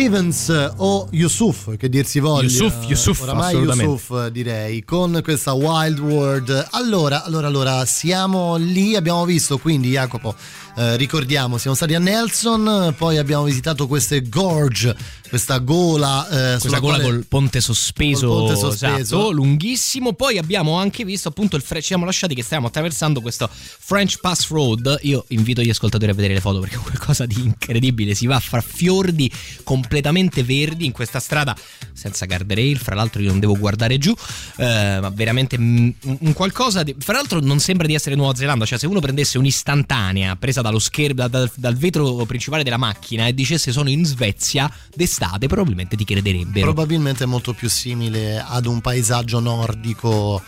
[0.07, 2.45] Stevens eh, o Yusuf, che dir si voglia.
[2.45, 3.57] Yusuf, Yusuf, Oramai.
[3.57, 6.69] Yusuf direi, con questa Wild World.
[6.71, 10.37] Allora, allora, allora, siamo lì, abbiamo visto quindi Jacopo,
[10.77, 14.95] eh, ricordiamo, siamo stati a Nelson, poi abbiamo visitato queste gorge,
[15.29, 16.29] questa gola.
[16.55, 18.97] eh, Questa gola quale- col ponte sospeso, Col ponte sospeso.
[18.97, 20.13] esatto, lunghissimo.
[20.13, 24.19] Poi abbiamo anche visto appunto il Fre- ci siamo lasciati che stiamo attraversando questo French
[24.21, 24.99] Pass Road.
[25.03, 28.15] Io invito gli ascoltatori a vedere le foto perché è qualcosa di incredibile.
[28.15, 29.31] Si va fra fiordi
[29.65, 31.57] completamente verdi in questa strada
[31.93, 32.79] senza guardrail.
[32.79, 34.15] Fra l'altro, io non devo guardare giù,
[34.57, 35.89] eh, ma veramente mm,
[36.21, 36.83] un qualcosa.
[36.83, 36.95] Di...
[36.99, 38.65] Fra l'altro, non sembra di essere Nuova Zelanda.
[38.67, 43.27] Cioè, se uno prendesse un'istantanea presa dallo schermo, da- dal, dal vetro principale della macchina
[43.27, 46.73] e dicesse sono in Svezia d'estate, probabilmente ti crederebbero.
[46.73, 50.43] Probabilmente è molto più simile ad un paesaggio nordico,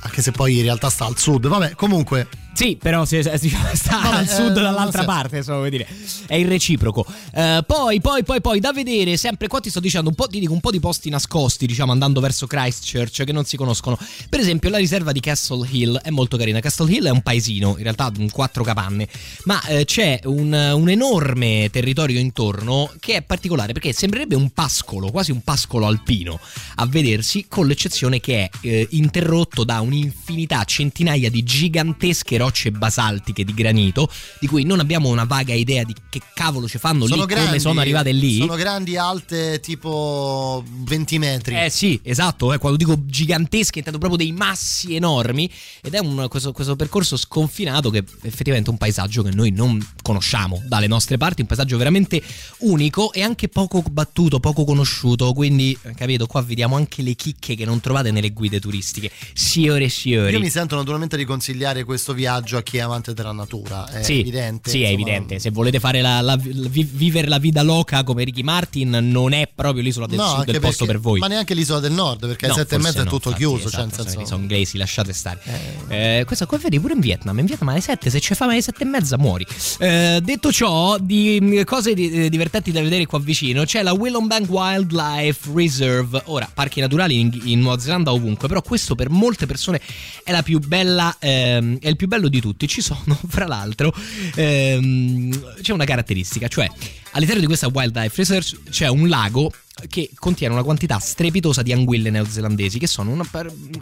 [0.00, 1.46] anche se poi in realtà sta al sud.
[1.46, 5.70] Vabbè, comunque Sì, però si- si- sta Vabbè, al sud eh, dall'altra parte, insomma, vuol
[5.70, 5.86] dire.
[6.26, 7.06] È il reciproco.
[7.32, 10.40] Eh, poi, poi, poi, poi, da vedere, sempre qua ti sto dicendo un po', ti
[10.40, 13.98] dico un po' di posti nascosti, diciamo, andando verso Christchurch, che non si conoscono.
[14.28, 16.60] Per esempio, la riserva di Castle Hill è molto carina.
[16.60, 19.08] Castle Hill è un paesino, in realtà un quattro capanne,
[19.44, 25.10] ma eh, c'è un, un enorme territorio intorno che è particolare perché sembrerebbe un pascolo,
[25.10, 26.38] quasi un pascolo alpino
[26.76, 33.44] a vedersi, con l'eccezione che è eh, interrotto da un'infinità, centinaia di gigantesche rocce basaltiche
[33.44, 34.10] di granito,
[34.40, 37.80] di cui non abbiamo una vaga idea di che cavolo ci fanno lì, come sono
[37.80, 38.38] arrivate lì.
[38.38, 41.56] Sono grandi, alte, tipo 20 metri.
[41.56, 45.50] Eh sì, esatto, eh, quando dico gigantesche intendo proprio dei massi enormi
[45.82, 49.86] ed è un, questo, questo percorso sconfinato che è effettivamente un paesaggio che noi non
[50.02, 52.22] conosciamo dalle nostre parti, un paesaggio veramente
[52.60, 57.54] unico e anche poco battuto, poco conosciuto, quindi eh, capito, qua vediamo anche le chicche
[57.54, 59.10] che non trovate nelle guide turistiche.
[59.34, 60.32] Signore e signori.
[60.32, 64.02] Io mi sento naturalmente di consigliare questo viaggio a chi è amante della natura, è
[64.02, 64.70] sì, evidente.
[64.70, 65.00] Sì, è insomma.
[65.10, 65.38] evidente.
[65.38, 69.48] Se volete fare la, la- vi- vivere la vita loca come Ricky Martin, non è
[69.52, 71.18] proprio l'isola del No, sud il posto per voi.
[71.20, 73.28] Ma neanche l'isola del nord, perché No, alle sette e forse mezza è no, tutto
[73.30, 73.68] infatti, chiuso.
[73.68, 75.40] esatto, cioè, sono- sono inglesi, lasciate stare.
[75.88, 77.38] Eh, questo qua vedi pure in Vietnam.
[77.38, 79.46] In Vietnam alle 7, se ci fame alle 7 e mezza muori.
[79.78, 83.92] Eh, detto ciò, di mh, cose di- eh, divertenti da vedere qua vicino, c'è la
[83.92, 86.22] Willowbank Wildlife Reserve.
[86.26, 89.80] Ora, parchi naturali in, in Nuova Zelanda ovunque, però questo per molte persone
[90.24, 92.66] è la più bella, ehm, è il più bello di tutti.
[92.68, 93.92] Ci sono, fra l'altro,
[94.34, 96.68] ehm, c'è una caratteristica, cioè
[97.12, 99.52] all'interno di questa Wildlife Reserve c'è un lago
[99.88, 103.24] che contiene una quantità strepitosa di anguille neozelandesi che sono una,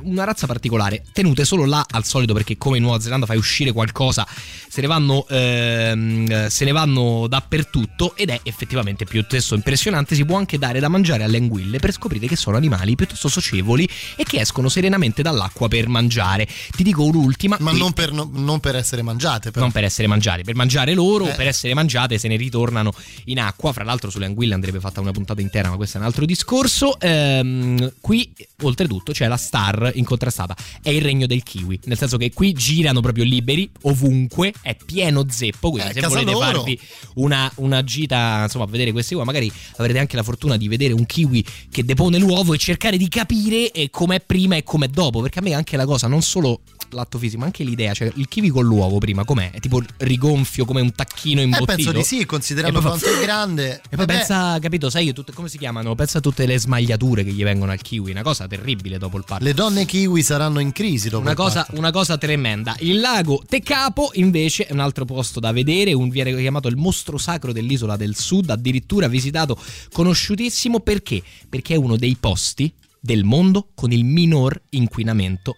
[0.03, 3.72] una razza particolare tenute solo là al solito perché come in Nuova Zelanda fai uscire
[3.72, 4.24] qualcosa
[4.68, 10.37] se ne vanno, ehm, se ne vanno dappertutto ed è effettivamente piuttosto impressionante si può
[10.37, 14.39] anche dare da mangiare alle anguille per scoprire che sono animali piuttosto socievoli e che
[14.41, 19.03] escono serenamente dall'acqua per mangiare ti dico un'ultima Ma non per, no- non per essere
[19.03, 19.64] mangiate, però.
[19.64, 21.33] non per essere mangiate, per mangiare loro, Eh.
[21.35, 22.93] per essere mangiate se ne ritornano
[23.27, 23.73] in acqua.
[23.73, 26.99] Fra l'altro sulle anguille andrebbe fatta una puntata intera, ma questo è un altro discorso.
[27.01, 32.33] Ehm, qui, oltretutto, c'è la star incontrastata, è il regno del kiwi, nel senso che
[32.33, 36.45] qui girano proprio liberi, ovunque, è pieno zeppo, quindi Eh, se volete loro.
[36.59, 36.81] farvi
[37.14, 40.93] una, una gita, insomma, a vedere questi qua, magari avrete anche la fortuna di vedere
[40.93, 45.21] un kiwi che depone l'uovo e cercare di capire eh, com'è prima e com'è dopo,
[45.21, 46.61] perché a me anche la cosa, non solo
[46.91, 49.51] l'atto fisico, ma anche l'idea, cioè il kiwi con l'uovo prima com'è?
[49.51, 51.74] È tipo rigonfio come un tacchino Eh, imbottito?
[51.74, 53.80] penso di sì, considerando quanto fa- è grande.
[53.89, 55.95] E poi Eh pensa, capito, sai, tutte, come si chiamano?
[55.95, 59.24] Pensa a tutte le smagliature che gli vengono al kiwi, una cosa terribile dopo il
[59.26, 59.45] parto.
[59.45, 61.78] Le donne kiwi saranno in crisi dopo Una il cosa, parto.
[61.78, 62.74] una cosa tremenda.
[62.80, 67.18] Il lago Tecapo invece è un altro posto da vedere, un, viene chiamato il mostro
[67.18, 69.59] sacro dell'isola del sud, addirittura visitato,
[69.93, 71.22] conosciutissimo perché?
[71.49, 75.57] Perché è uno dei posti del mondo con il minor inquinamento.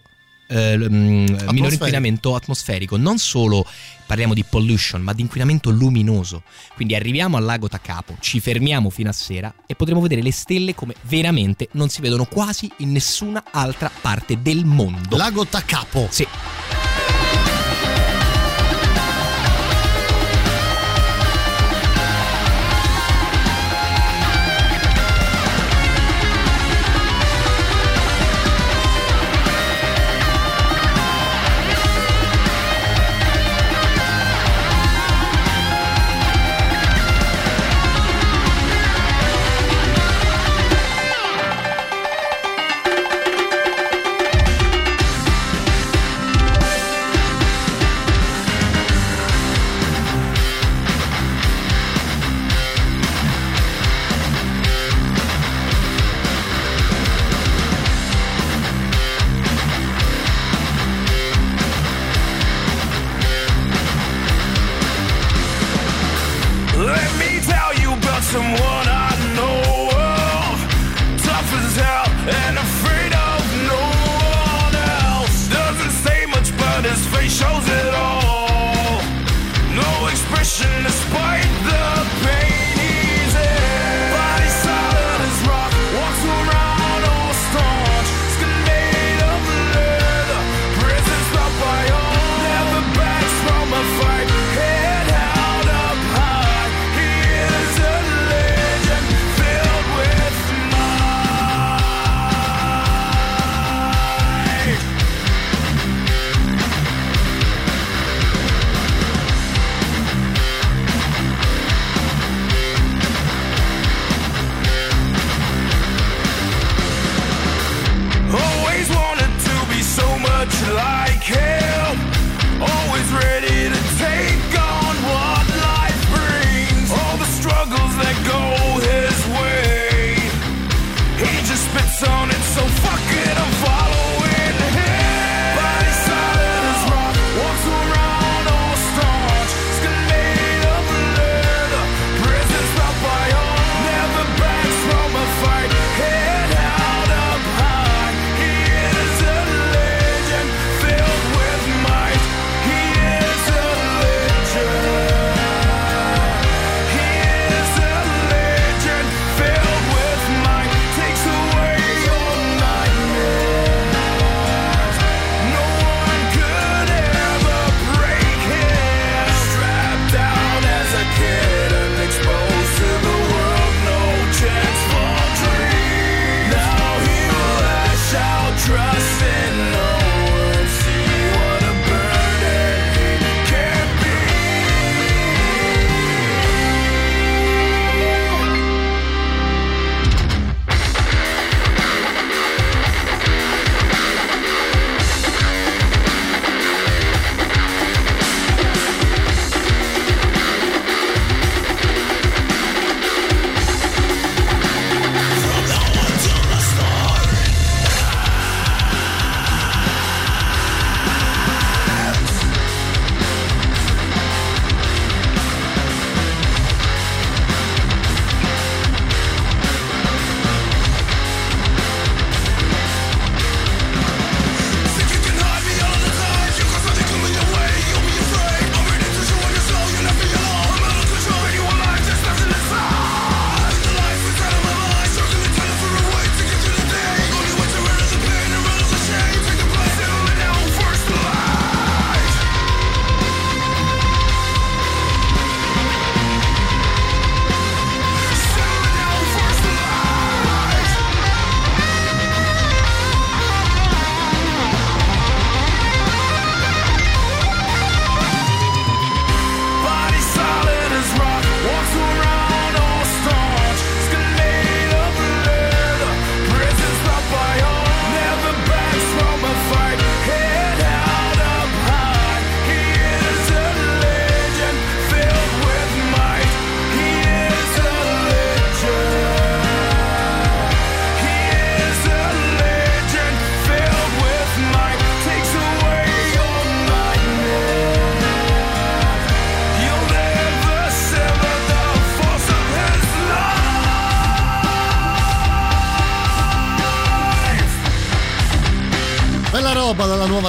[0.51, 3.65] Eh, mm, minor inquinamento atmosferico, non solo
[4.05, 6.43] parliamo di pollution, ma di inquinamento luminoso.
[6.75, 10.75] Quindi arriviamo al lago Tacapo, ci fermiamo fino a sera e potremo vedere le stelle
[10.75, 15.15] come veramente non si vedono quasi in nessuna altra parte del mondo.
[15.15, 16.07] Lago Tacapo.
[16.09, 16.27] Sì.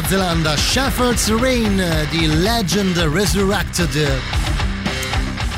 [0.03, 4.09] Nuova Zelanda, Shepherd's Rain di Legend Resurrected.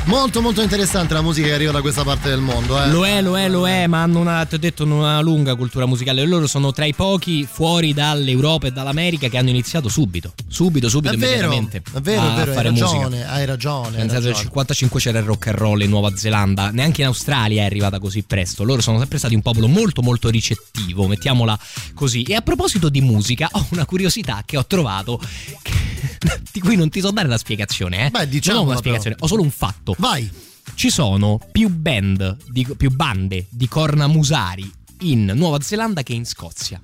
[0.05, 2.89] Molto molto interessante la musica che arriva da questa parte del mondo, eh.
[2.89, 5.85] Lo è, lo è, lo è, ma hanno una, ti ho detto, una lunga cultura
[5.85, 6.25] musicale.
[6.25, 10.33] Loro sono tra i pochi fuori dall'Europa e dall'America che hanno iniziato subito.
[10.55, 11.77] Subito, subito, È vero, immediatamente.
[11.77, 13.29] è vero, è vero, hai fare ragione, musica.
[13.31, 13.89] hai ragione.
[13.89, 14.35] Nel senso, nel ragione.
[14.43, 18.23] 55 c'era il rock and roll in Nuova Zelanda, neanche in Australia è arrivata così
[18.23, 18.63] presto.
[18.63, 21.59] Loro sono sempre stati un popolo molto molto ricettivo, mettiamola
[21.93, 22.23] così.
[22.23, 25.19] E a proposito di musica, ho una curiosità che ho trovato
[25.61, 25.73] che-
[26.53, 28.09] di cui non ti so dare la spiegazione, eh.
[28.09, 29.25] Beh, non ho una spiegazione, però.
[29.25, 29.93] ho solo un fatto.
[29.97, 30.29] Vai.
[30.73, 34.71] Ci sono più band, di- più bande di cornamusari
[35.09, 36.79] in Nuova Zelanda che in Scozia.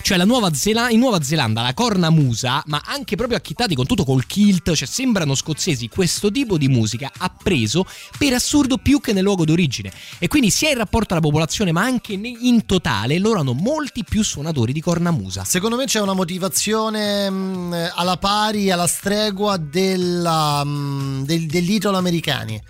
[0.00, 4.04] Cioè la Nuova Zela- in Nuova Zelanda la cornamusa, ma anche proprio acchittati con tutto
[4.04, 7.84] col kilt, cioè sembrano scozzesi, questo tipo di musica ha preso
[8.16, 9.92] per assurdo più che nel luogo d'origine.
[10.18, 14.22] E quindi sia in rapporto alla popolazione, ma anche in totale, loro hanno molti più
[14.22, 15.44] suonatori di cornamusa.
[15.44, 22.62] Secondo me c'è una motivazione mh, alla pari, alla stregua della, mh, del- degli italo-americani.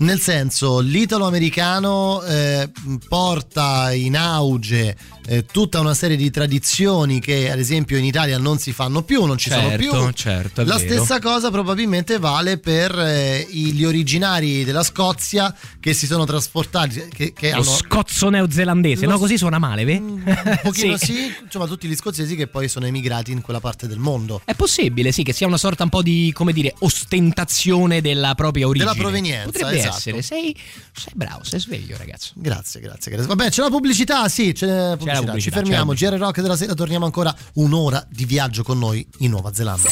[0.00, 2.70] Nel senso, l'italo-americano eh,
[3.06, 4.96] porta in auge
[5.26, 9.26] eh, tutta una serie di tradizioni che ad esempio in Italia non si fanno più,
[9.26, 10.10] non ci sono Certo, più.
[10.12, 10.94] certo, La vero.
[10.94, 17.32] stessa cosa probabilmente vale per eh, gli originari della Scozia che si sono trasportati, che,
[17.34, 19.18] che Lo hanno scozzo neozelandese, Lo no?
[19.18, 19.96] Così suona male, ve?
[19.98, 20.22] un
[20.62, 21.30] pochino sì.
[21.44, 24.40] insomma tutti gli scozzesi che poi sono emigrati in quella parte del mondo.
[24.46, 28.66] È possibile, sì, che sia una sorta un po' di, come dire, ostentazione della propria
[28.66, 28.90] origine.
[28.90, 29.89] Della provenienza, Potrebbe esatto.
[29.96, 30.22] Essere.
[30.22, 30.56] Sei,
[30.92, 32.32] sei bravo, sei sveglio, ragazzo.
[32.36, 33.28] Grazie, grazie, grazie.
[33.28, 35.20] Vabbè, c'è la pubblicità, sì, c'è la pubblicità.
[35.26, 35.92] pubblicità, Ci la fermiamo.
[35.92, 39.90] GR Rock della sera, torniamo ancora un'ora di viaggio con noi in Nuova Zelanda.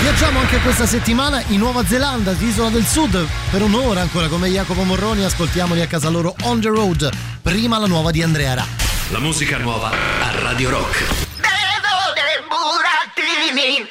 [0.00, 4.84] Viaggiamo anche questa settimana in Nuova Zelanda, isola del sud, per un'ora ancora come Jacopo
[4.84, 7.10] Morroni, ascoltiamoli a casa loro on the road.
[7.42, 8.66] Prima la nuova di Andrea Ra.
[9.10, 10.98] La musica nuova a Radio Rock.
[11.36, 13.88] Dedo dei burattini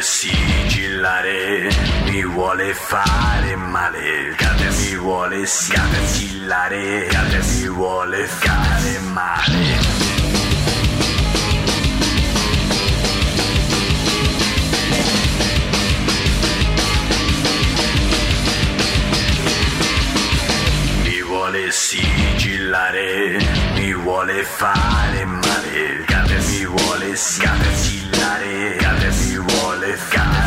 [0.00, 1.68] sigillare,
[2.04, 9.78] mi vuole fare male, cade mi vuole sigillare, cade mi vuole fare male.
[21.02, 23.38] Mi vuole sigillare,
[23.74, 26.04] mi vuole fare male,
[26.66, 27.14] vuole
[28.78, 30.45] cade mi vuole fare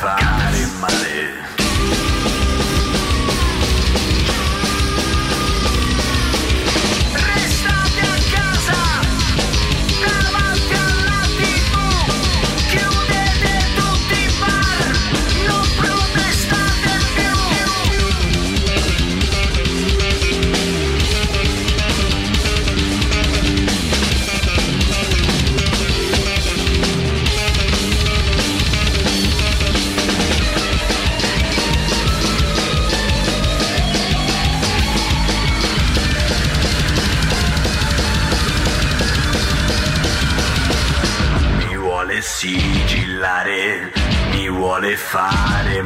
[0.00, 0.39] vuole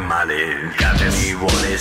[0.04, 1.78] fare male, cade mi vuole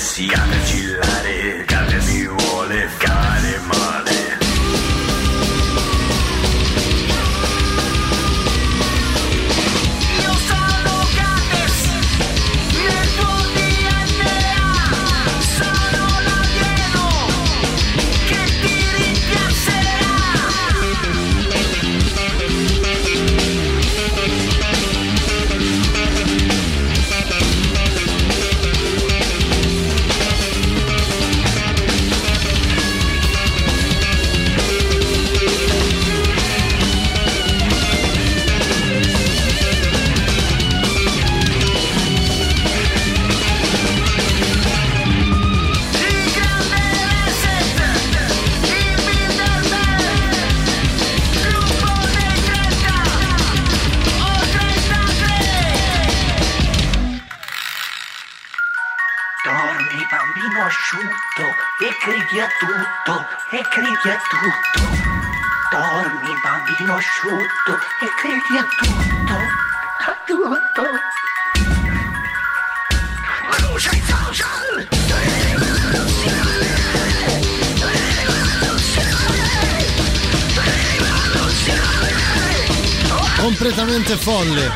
[83.63, 84.69] Completamente folle.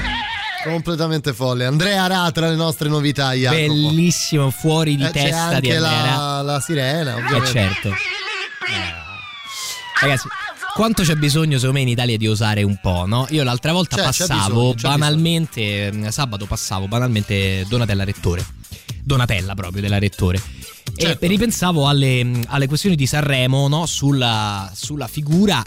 [0.64, 1.66] Completamente folle.
[1.66, 3.62] Andrea Ra tra le nostre novità, Jacopo.
[3.62, 7.52] Bellissimo, fuori di Eh, c'è testa anche di la, la sirena, Eh, ovviamente.
[7.52, 7.94] certo.
[10.00, 10.30] Ragazzi,
[10.74, 13.28] quanto c'è bisogno secondo me in Italia di osare un po', no?
[13.32, 18.46] Io l'altra volta C'è, c'è passavo bisogno, c'è banalmente, eh, sabato passavo banalmente Donatella Rettore.
[19.04, 20.42] Donatella proprio della Rettore.
[20.96, 21.26] Certo.
[21.26, 23.86] E ripensavo alle, alle questioni di Sanremo, no?
[23.86, 25.62] Sulla, sulla figura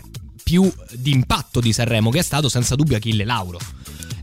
[0.51, 3.61] più d'impatto di Sanremo, che è stato senza dubbio Achille Lauro.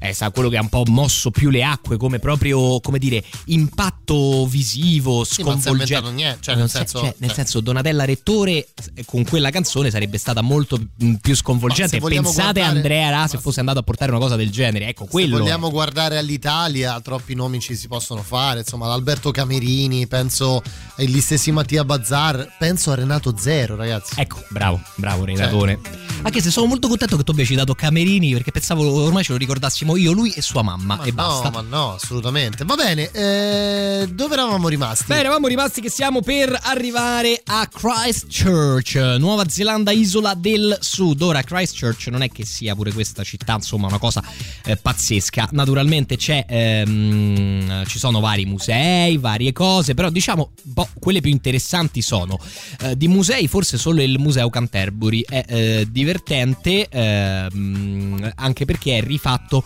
[0.10, 3.24] È stato quello che ha un po' mosso più le acque come proprio, come dire,
[3.72, 6.12] impatto visivo, Sì, ma non sconvolgente.
[6.12, 10.18] niente, cioè, nel senso- cioè, nel cioè- senso, Donatella Rettore eh, con quella canzone sarebbe
[10.18, 12.00] stata molto mh, più sconvolgente.
[12.00, 14.88] se Pensate guardare- Andrea Ra se fosse andato a portare una cosa del genere.
[14.88, 15.38] Ecco, Se quello.
[15.40, 18.60] vogliamo guardare all'Italia, troppi nomi ci si possono fare.
[18.62, 20.62] Insomma, ad Alberto Camerini, penso
[20.98, 24.14] agli stessi Mattia Bazzar, penso a Renato Zero, ragazzi.
[24.18, 25.80] Ecco, bravo, bravo Renatore.
[26.24, 29.38] Anche se sono molto contento che tu abbia citato Camerini perché pensavo ormai ce lo
[29.38, 31.50] ricordassimo io, lui e sua mamma Ma e no, basta.
[31.50, 32.64] ma no, assolutamente.
[32.64, 35.06] Va bene, eh, dove eravamo rimasti?
[35.08, 41.22] Bene, eravamo rimasti che siamo per arrivare a Christchurch, Nuova Zelanda, isola del Sud.
[41.22, 44.24] Ora, Christchurch non è che sia pure questa città, insomma, una cosa
[44.66, 45.50] eh, pazzesca.
[45.52, 52.02] Naturalmente c'è, ehm, ci sono vari musei, varie cose, però diciamo, boh, quelle più interessanti
[52.02, 52.40] sono
[52.82, 59.02] eh, di musei, forse solo il Museo Canterbury è eh, divertente, ehm, anche perché è
[59.02, 59.64] rifatto.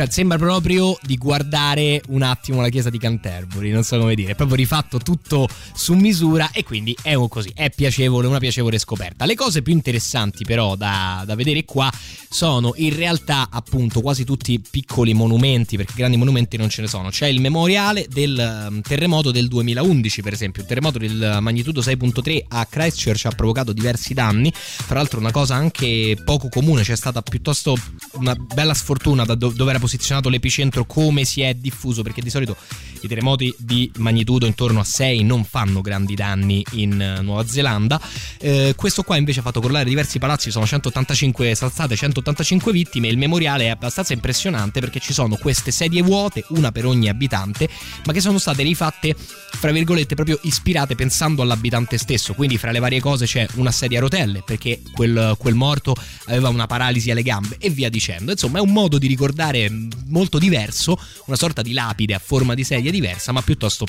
[0.00, 4.32] Cioè sembra proprio di guardare un attimo la chiesa di Canterbury, non so come dire,
[4.32, 9.26] è proprio rifatto tutto su misura e quindi è così, è piacevole, una piacevole scoperta.
[9.26, 11.92] Le cose più interessanti però da, da vedere qua
[12.30, 17.10] sono in realtà appunto quasi tutti piccoli monumenti, perché grandi monumenti non ce ne sono.
[17.10, 22.44] C'è il memoriale del um, terremoto del 2011, per esempio, il terremoto del magnitudo 6.3
[22.48, 24.50] a Christchurch ha provocato diversi danni,
[24.86, 27.76] tra l'altro una cosa anche poco comune, c'è stata piuttosto
[28.12, 32.56] una bella sfortuna da do- era posizionato l'epicentro, come si è diffuso, perché di solito
[33.00, 38.00] i terremoti di magnitudo intorno a 6 non fanno grandi danni in eh, Nuova Zelanda.
[38.38, 43.08] Eh, questo qua invece ha fatto crollare diversi palazzi, sono 185 salzate, 185 vittime.
[43.08, 47.68] Il memoriale è abbastanza impressionante perché ci sono queste sedie vuote, una per ogni abitante,
[48.04, 52.34] ma che sono state rifatte, fra virgolette, proprio ispirate pensando all'abitante stesso.
[52.34, 56.48] Quindi fra le varie cose c'è una sedia a rotelle perché quel, quel morto aveva
[56.48, 58.30] una paralisi alle gambe e via dicendo.
[58.30, 59.69] Insomma, è un modo di ricordare
[60.06, 63.86] molto diverso, una sorta di lapide a forma di sedia diversa, ma piuttosto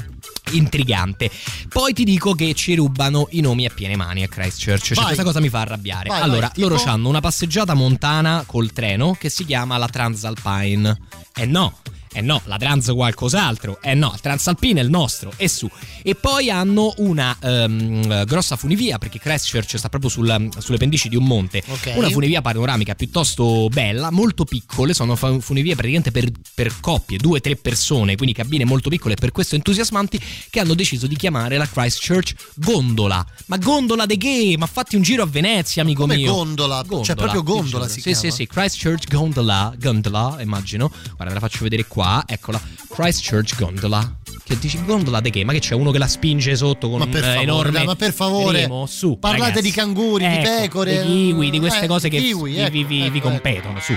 [0.52, 1.30] intrigante.
[1.68, 4.94] Poi ti dico che ci rubano i nomi a piene mani a Christchurch.
[4.94, 6.10] Cioè, questa cosa mi fa arrabbiare.
[6.10, 6.68] Vai, allora, vai, tipo?
[6.68, 10.98] loro hanno una passeggiata montana col treno che si chiama la Transalpine.
[11.34, 11.78] E no.
[12.14, 13.80] Eh no, la Trans qualcos'altro.
[13.82, 15.32] Eh no, il Transalpine è il nostro.
[15.38, 15.70] E su.
[16.04, 21.16] E poi hanno una ehm, grossa funivia, perché Christchurch sta proprio sulla- sulle pendici di
[21.16, 21.64] un monte.
[21.68, 21.94] Ok.
[21.96, 24.94] Una funivia panoramica piuttosto bella, molto piccole.
[24.94, 29.56] Sono funivie praticamente per, per coppie, due, tre persone, quindi cabine molto piccole per questo
[29.56, 33.26] entusiasmanti, che hanno deciso di chiamare la Christchurch Gondola.
[33.46, 34.56] Ma gondola de che?
[34.58, 36.34] Ma fatti un giro a Venezia, amico Come mio.
[36.34, 36.84] gondola?
[37.04, 38.18] Cioè, proprio gondola si sì, chiama?
[38.18, 40.90] Sì, sì, Christchurch Gondola, Gondola, immagino.
[40.90, 42.62] Guarda, te la faccio vedere qua, eccola.
[42.90, 44.16] Christchurch Gondola.
[44.44, 45.44] Che dici gondola de che?
[45.46, 47.96] Ma che c'è uno che la spinge sotto con Ma per eh, favore, enorme ma
[47.96, 48.86] per favore, remo?
[48.86, 49.62] Su, parlate ragazzi.
[49.62, 52.72] di canguri, di Ecco, pecore, di kiwi, di queste eh, cose che kiwi, vi, ecco,
[52.72, 53.30] vi- vi- vi ecco, ecco.
[53.30, 53.94] competono, su.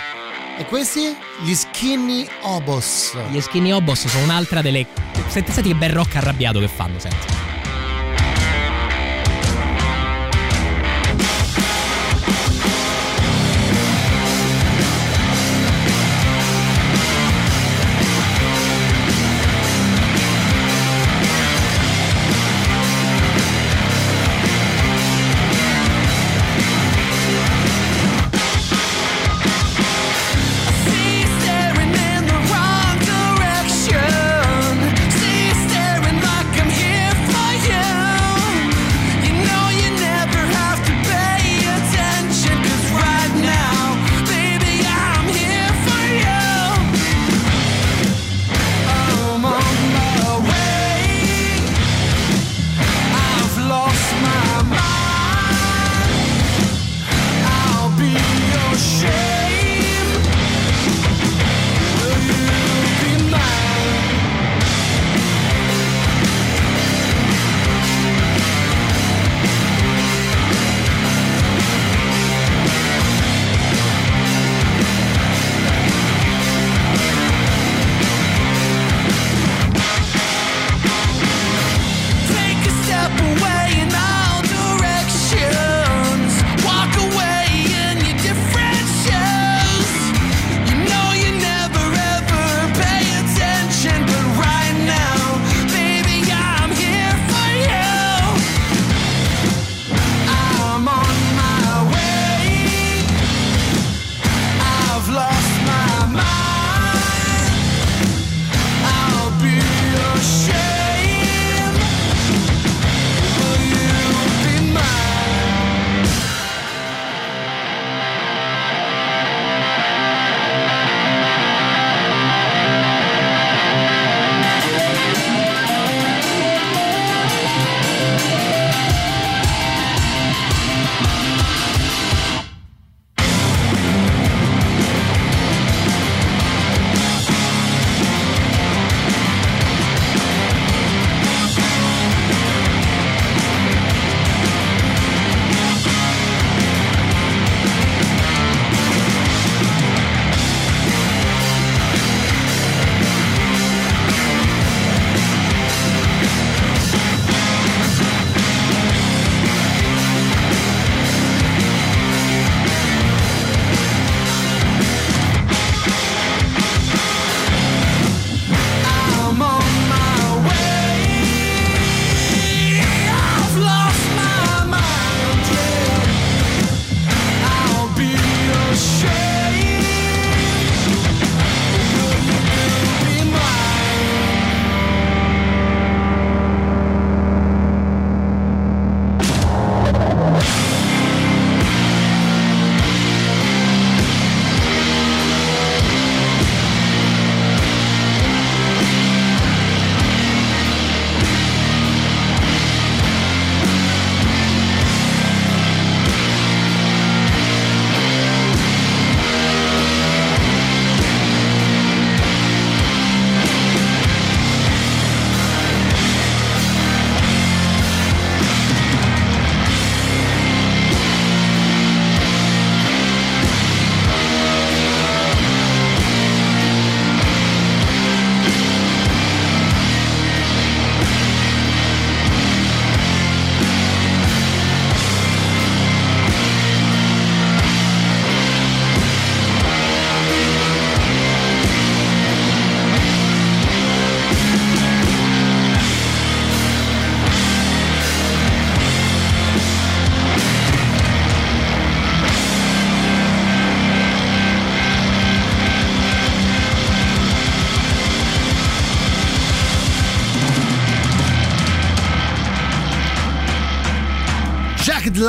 [0.58, 1.00] E questi?
[1.42, 3.16] Gli skinny obos.
[3.30, 4.86] Gli skinny obos sono un'altra delle
[5.28, 7.26] Senti, senti che bel rock arrabbiato che fanno, senti.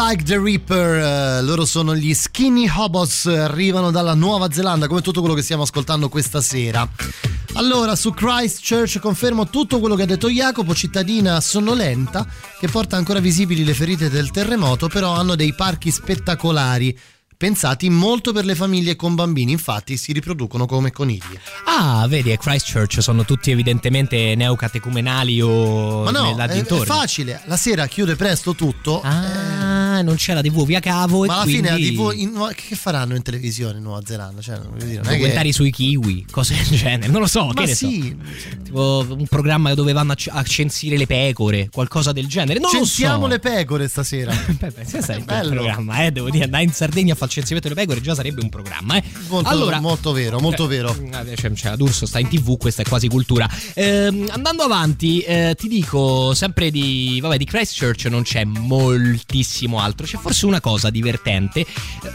[0.07, 5.19] Like the Reaper, eh, loro sono gli Skinny Hobos, arrivano dalla Nuova Zelanda, come tutto
[5.19, 6.87] quello che stiamo ascoltando questa sera.
[7.53, 12.23] Allora, su Christchurch confermo tutto quello che ha detto Jacopo, cittadina sonnolenta
[12.59, 16.95] che porta ancora visibili le ferite del terremoto, però hanno dei parchi spettacolari.
[17.37, 21.37] Pensati molto per le famiglie con bambini, infatti si riproducono come conigli.
[21.65, 27.41] Ah, vedi, a Christchurch sono tutti evidentemente neocatecumenali o Ma no, là è, è facile,
[27.45, 29.01] la sera chiude presto tutto.
[29.01, 31.67] Ah, non c'è la TV via cavo Ma e alla quindi...
[31.67, 31.77] fine la
[32.11, 34.41] TV in che faranno in televisione in Nuova Zelanda?
[34.41, 37.45] Cioè, voglio dire, non è che- documentari sui kiwi, cose del genere, non lo so,
[37.47, 38.15] Ma che sì.
[38.17, 38.57] so.
[38.63, 42.59] Tipo un programma dove vanno a, c- a censire le pecore, qualcosa del genere.
[42.59, 43.27] Non Censiamo lo so.
[43.29, 44.33] le pecore stasera.
[44.59, 45.49] Beh, beh, se sai il Bello.
[45.51, 48.41] programma, eh, devo dire, andare in Sardegna a fare il censimento delle pecore già sarebbe
[48.41, 49.03] un programma, eh.
[49.27, 50.95] Molto, allora, molto vero, molto eh, vero.
[51.25, 53.49] eh, Cioè, cioè, D'Urso sta in tv, questa è quasi cultura.
[53.73, 60.05] Ehm, andando avanti, eh, ti dico sempre di, vabbè, di Christchurch non c'è moltissimo altro.
[60.05, 61.67] C'è forse una cosa divertente, eh,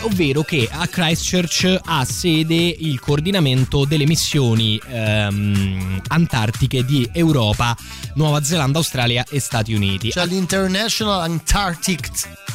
[0.03, 7.77] ovvero che a Christchurch ha sede il coordinamento delle missioni ehm, antartiche di Europa,
[8.15, 10.11] Nuova Zelanda, Australia e Stati Uniti.
[10.11, 12.11] C'è l'International Antarctic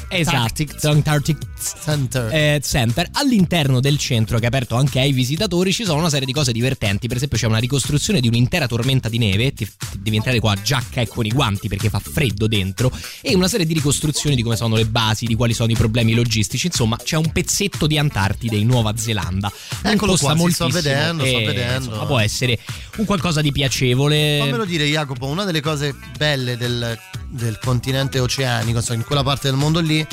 [0.08, 1.38] Esatto, Antarctic
[1.84, 2.30] Center.
[2.32, 3.08] eh, Center.
[3.14, 6.52] All'interno del centro, che è aperto anche ai visitatori, ci sono una serie di cose
[6.52, 7.08] divertenti.
[7.08, 9.54] Per esempio, c'è una ricostruzione di un'intera tormenta di neve.
[9.54, 12.92] Ti, ti devi entrare qua a giacca e con i guanti perché fa freddo dentro.
[13.22, 16.14] E una serie di ricostruzioni di come sono le basi, di quali sono i problemi
[16.14, 16.68] logistici.
[16.68, 19.52] Insomma, c'è un pezzetto di Antartide in Nuova Zelanda.
[19.82, 21.86] Eccolo costa qua, sì, sto moltissimo vedendo, sto e, vedendo.
[21.86, 22.60] insomma, può essere
[22.98, 24.40] un qualcosa di piacevole.
[24.40, 26.98] Fammelo dire Jacopo, una delle cose belle del,
[27.30, 30.06] del continente oceanico, insomma, in quella parte del mondo lì,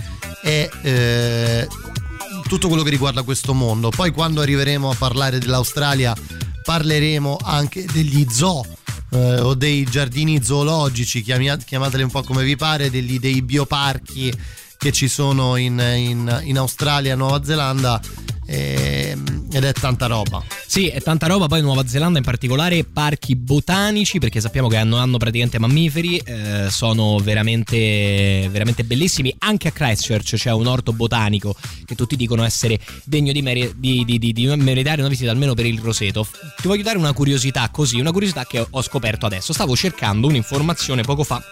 [0.42, 1.68] è eh,
[2.48, 3.90] tutto quello che riguarda questo mondo.
[3.90, 6.14] Poi quando arriveremo a parlare dell'Australia
[6.64, 8.64] parleremo anche degli zoo.
[9.12, 14.32] eh, o dei giardini zoologici, chiamia- chiamateli un po' come vi pare, degli- dei bioparchi
[14.82, 18.00] che ci sono in, in- in Australia e Nuova Zelanda
[18.46, 20.42] ed è tanta roba.
[20.66, 24.96] Sì, è tanta roba, poi Nuova Zelanda in particolare parchi botanici, perché sappiamo che hanno,
[24.96, 29.34] hanno praticamente mammiferi, eh, sono veramente, veramente bellissimi.
[29.38, 34.04] Anche a Christchurch c'è un orto botanico che tutti dicono essere degno di, meri- di-
[34.04, 36.26] di- di- meritare una visita almeno per il roseto.
[36.60, 39.52] Ti voglio dare una curiosità così, una curiosità che ho- scoperto adesso.
[39.52, 41.42] Stavo cercando un'informazione poco fa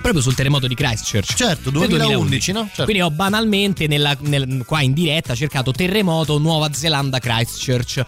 [0.00, 1.34] proprio sul terremoto di Christchurch.
[1.34, 2.66] Certo, del 2011, no?
[2.66, 2.84] Certo.
[2.84, 6.08] Quindi ho banalmente nella- nel- qua in diretta cercato terremoto
[6.38, 8.04] Nuova Zelanda Christchurch.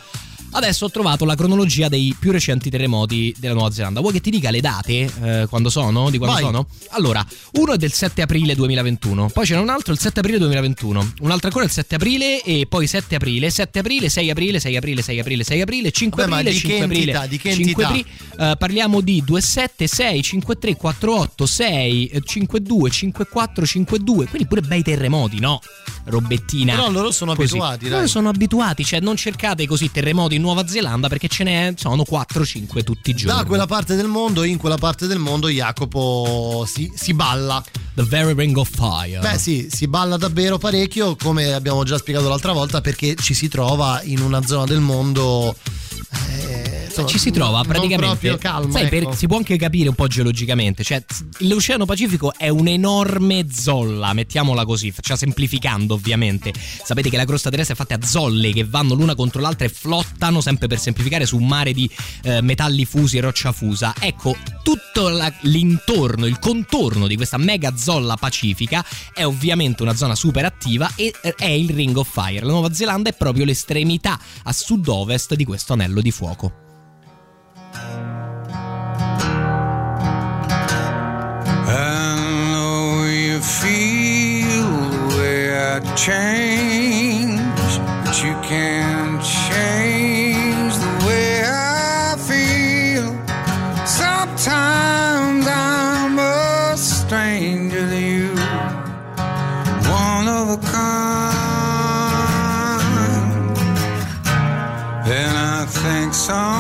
[0.55, 4.01] Adesso ho trovato la cronologia dei più recenti terremoti della Nuova Zelanda.
[4.01, 5.11] Vuoi che ti dica le date?
[5.23, 6.11] eh, quando sono?
[6.11, 6.45] Di quando Vai.
[6.45, 6.67] sono?
[6.91, 11.13] Allora, uno è del 7 aprile 2021, poi c'è un altro il 7 aprile 2021,
[11.21, 14.77] un altro ancora il 7 aprile e poi 7 aprile, 7 aprile, 6 aprile, 6
[14.77, 17.27] aprile, 6 aprile, 6 aprile, 5 Beh, ma aprile, di che 5 aprile, entità?
[17.27, 17.89] Di che 5 entità?
[17.89, 18.51] aprile.
[18.53, 24.83] Eh, parliamo di 27, 6, 53, 48, 6, eh, 52, 54, 52, quindi pure bei
[24.83, 25.61] terremoti, no?
[26.05, 26.75] Robettina.
[26.75, 27.51] Però loro sono così.
[27.53, 28.09] abituati, Loro dai.
[28.09, 33.11] sono abituati, cioè non cercate così terremoti Nuova Zelanda perché ce ne sono 4-5 tutti
[33.11, 33.39] i giorni.
[33.39, 37.65] Da quella parte del mondo, in quella parte del mondo, Jacopo si, si balla.
[37.95, 39.21] The Very Ring of Fire.
[39.21, 43.49] Beh, sì, si balla davvero parecchio, come abbiamo già spiegato l'altra volta, perché ci si
[43.49, 45.55] trova in una zona del mondo.
[46.93, 48.73] Insomma, ci si trova praticamente proprio calma.
[48.73, 49.15] sai, per- ecco.
[49.15, 51.03] si può anche capire un po' geologicamente cioè
[51.39, 56.53] l'oceano Pacifico è un'enorme zolla mettiamola così faccia semplificando ovviamente
[56.85, 59.69] sapete che la crosta terrestre è fatta a zolle che vanno l'una contro l'altra e
[59.69, 61.89] flottano sempre per semplificare su un mare di
[62.23, 67.77] eh, metalli fusi e roccia fusa ecco tutto la- l'intorno il contorno di questa mega
[67.77, 72.45] zolla pacifica è ovviamente una zona super attiva e eh, è il Ring of Fire
[72.45, 76.72] la Nuova Zelanda è proprio l'estremità a sud-ovest di questo anello di fuoco
[83.43, 87.41] feel the way I change,
[88.05, 93.09] but you can't change the way I feel.
[93.85, 98.35] Sometimes I'm a stranger to you,
[99.91, 101.73] one of a kind,
[105.09, 106.52] and I think some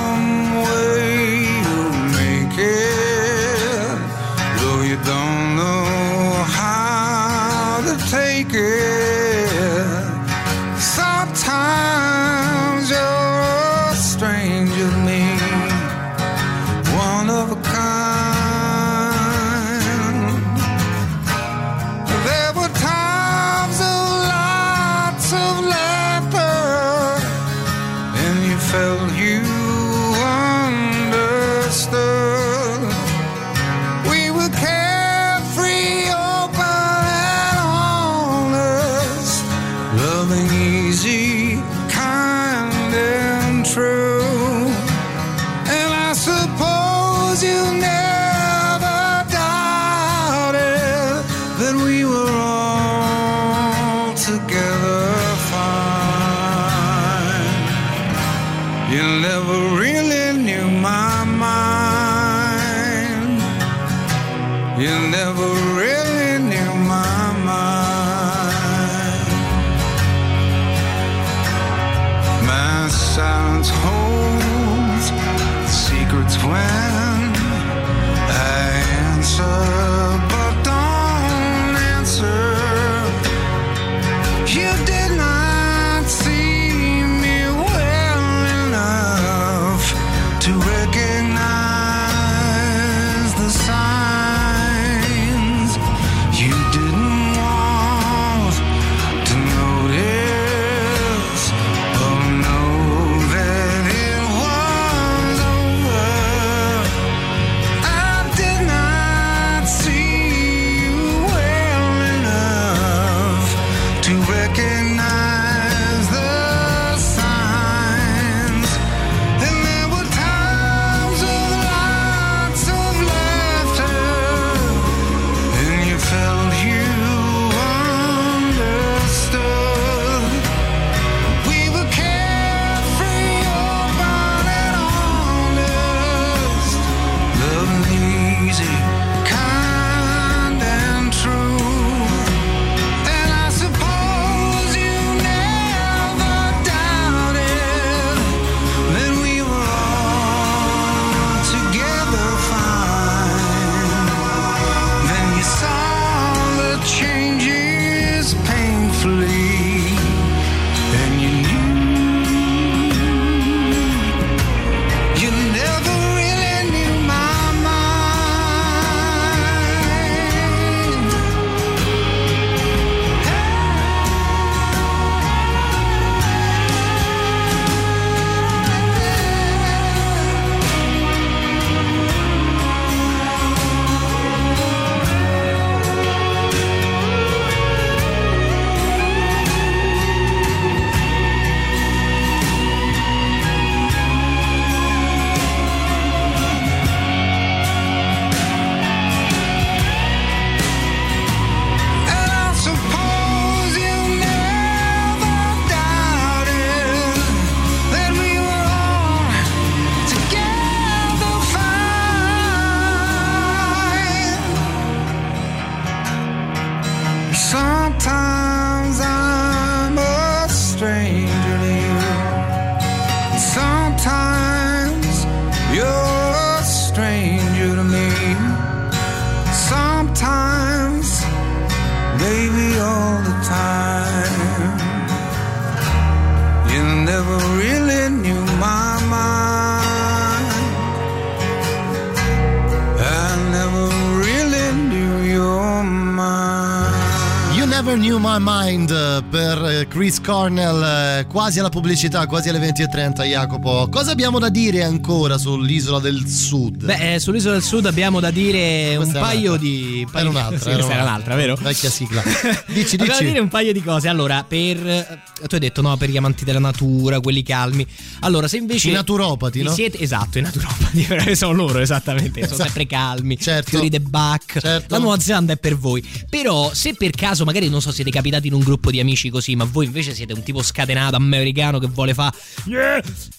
[250.13, 253.89] Chris Cornell, eh, quasi alla pubblicità, quasi alle 20.30 Jacopo.
[253.91, 256.85] Cosa abbiamo da dire ancora sull'isola del sud?
[256.85, 259.57] Beh, eh, sull'isola del sud abbiamo da dire Questa un paio un'altra.
[259.67, 260.07] di.
[260.13, 261.35] Era un'altra, Sì, era era un'altra.
[261.35, 261.55] vero?
[261.59, 262.23] Vecchia sigla.
[262.69, 263.25] Dici, Abbiamo da dici.
[263.25, 264.09] dire un paio di cose.
[264.09, 265.21] Allora, per.
[265.47, 267.87] Tu hai detto no, per gli amanti della natura, quelli calmi.
[268.21, 268.91] Allora, se invece.
[268.91, 269.73] I naturopati, no?
[269.73, 271.07] Siete, esatto, i naturopati.
[271.35, 272.41] sono loro, esattamente.
[272.43, 272.63] Sono Esatto.
[272.65, 273.39] sempre calmi.
[273.39, 273.71] Certo.
[273.71, 274.59] Fiori de Bach.
[274.61, 274.87] Certo.
[274.95, 276.07] La Nuova Zelanda è per voi.
[276.29, 279.57] Però, se per caso, magari non so, siete capitati in un gruppo di amici così,
[279.57, 282.35] ma voi invece siete un tipo scatenato americano che vuole fare.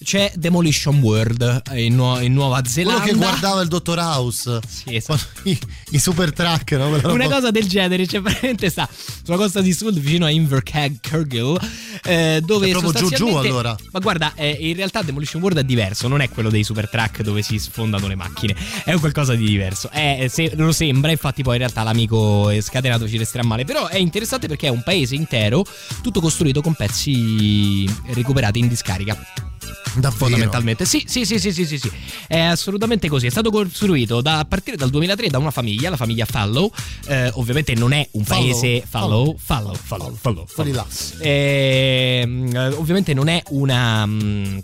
[0.03, 3.01] C'è Demolition World in, Nuo- in Nuova Zelanda.
[3.01, 4.59] Quello che guardava il dottor House.
[4.67, 5.21] Sì, esatto.
[5.43, 5.57] I,
[5.91, 6.89] i super truck, no?
[7.11, 8.87] Una cosa del genere, cioè veramente sta
[9.23, 11.57] sulla costa di sud vicino a Invercargill,
[12.03, 13.75] eh, dove È proprio giù, giù, allora.
[13.91, 17.21] Ma guarda, eh, in realtà Demolition World è diverso, non è quello dei super truck
[17.21, 19.89] dove si sfondano le macchine, è un qualcosa di diverso.
[19.89, 23.87] È, se, lo sembra, infatti poi in realtà l'amico è scatenato ci resterà male, però
[23.87, 25.65] è interessante perché è un paese intero,
[26.01, 29.52] tutto costruito con pezzi recuperati in discarica.
[29.95, 30.11] Davvero?
[30.11, 31.91] Fondamentalmente, sì, sì, sì, sì, sì, sì, sì.
[32.27, 33.27] È assolutamente così.
[33.27, 36.71] È stato costruito da, a partire dal 2003 da una famiglia, la famiglia Fallow.
[37.07, 38.43] Eh, ovviamente non è un Fallow?
[38.43, 38.83] paese.
[38.87, 40.85] Fallow, Fallow, Fallow, Fallow.
[41.19, 44.05] Ehm, eh, ovviamente non è una.
[44.05, 44.57] mm,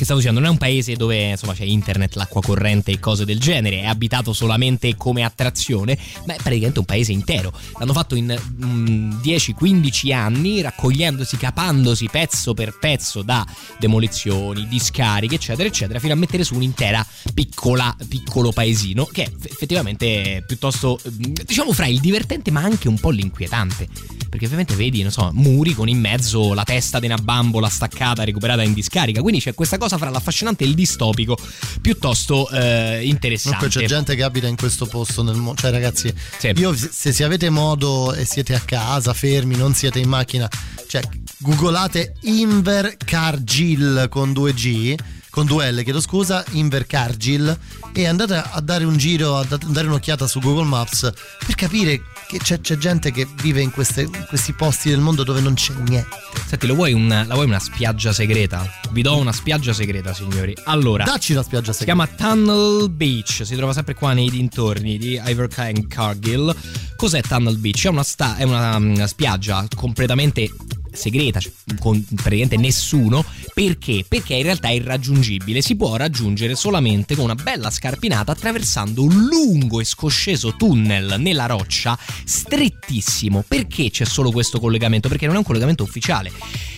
[0.00, 3.26] che stavo dicendo, non è un paese dove insomma c'è internet, l'acqua corrente e cose
[3.26, 7.52] del genere, è abitato solamente come attrazione, ma è praticamente un paese intero.
[7.78, 13.46] L'hanno fatto in mm, 10-15 anni, raccogliendosi, capandosi pezzo per pezzo da
[13.78, 20.42] demolizioni, discariche, eccetera, eccetera, fino a mettere su un'intera piccola, piccolo paesino che è effettivamente
[20.46, 23.86] piuttosto, mm, diciamo, fra il divertente ma anche un po' l'inquietante.
[24.30, 28.22] Perché ovviamente vedi, non so, muri con in mezzo la testa di una bambola staccata
[28.22, 29.20] recuperata in discarica.
[29.22, 31.36] Quindi c'è questa cosa fra l'affascinante e il distopico
[31.80, 33.58] piuttosto eh, interessante.
[33.58, 35.60] Comunque c'è gente che abita in questo posto nel mondo.
[35.60, 36.52] Cioè, ragazzi, Sì.
[36.56, 40.48] io se se avete modo e siete a casa, fermi, non siete in macchina,
[40.88, 41.02] cioè,
[41.38, 44.94] googolate Invercargill con due G.
[45.30, 47.56] Con due L, chiedo scusa, Invercargill
[47.92, 51.08] e andate a dare un giro, a da- dare un'occhiata su Google Maps
[51.46, 55.24] per capire che c'è, c'è gente che vive in, queste- in questi posti del mondo
[55.24, 56.08] dove non c'è niente.
[56.46, 58.64] Senti, lo vuoi un- la vuoi una spiaggia segreta?
[58.92, 60.56] Vi do una spiaggia segreta, signori.
[60.64, 62.06] Allora, Dacci una spiaggia si segreta.
[62.06, 66.54] chiama Tunnel Beach, si trova sempre qua nei dintorni di Ivercargill Cargill.
[66.96, 67.84] Cos'è Tunnel Beach?
[67.84, 70.48] È una, sta- è una, una spiaggia completamente
[70.92, 73.24] segreta, cioè con praticamente nessuno.
[73.54, 74.04] Perché?
[74.06, 79.26] Perché in realtà è irraggiungibile, si può raggiungere solamente con una bella scarpinata attraversando un
[79.26, 83.44] lungo e scosceso tunnel nella roccia, strettissimo.
[83.46, 85.08] Perché c'è solo questo collegamento?
[85.08, 86.32] Perché non è un collegamento ufficiale,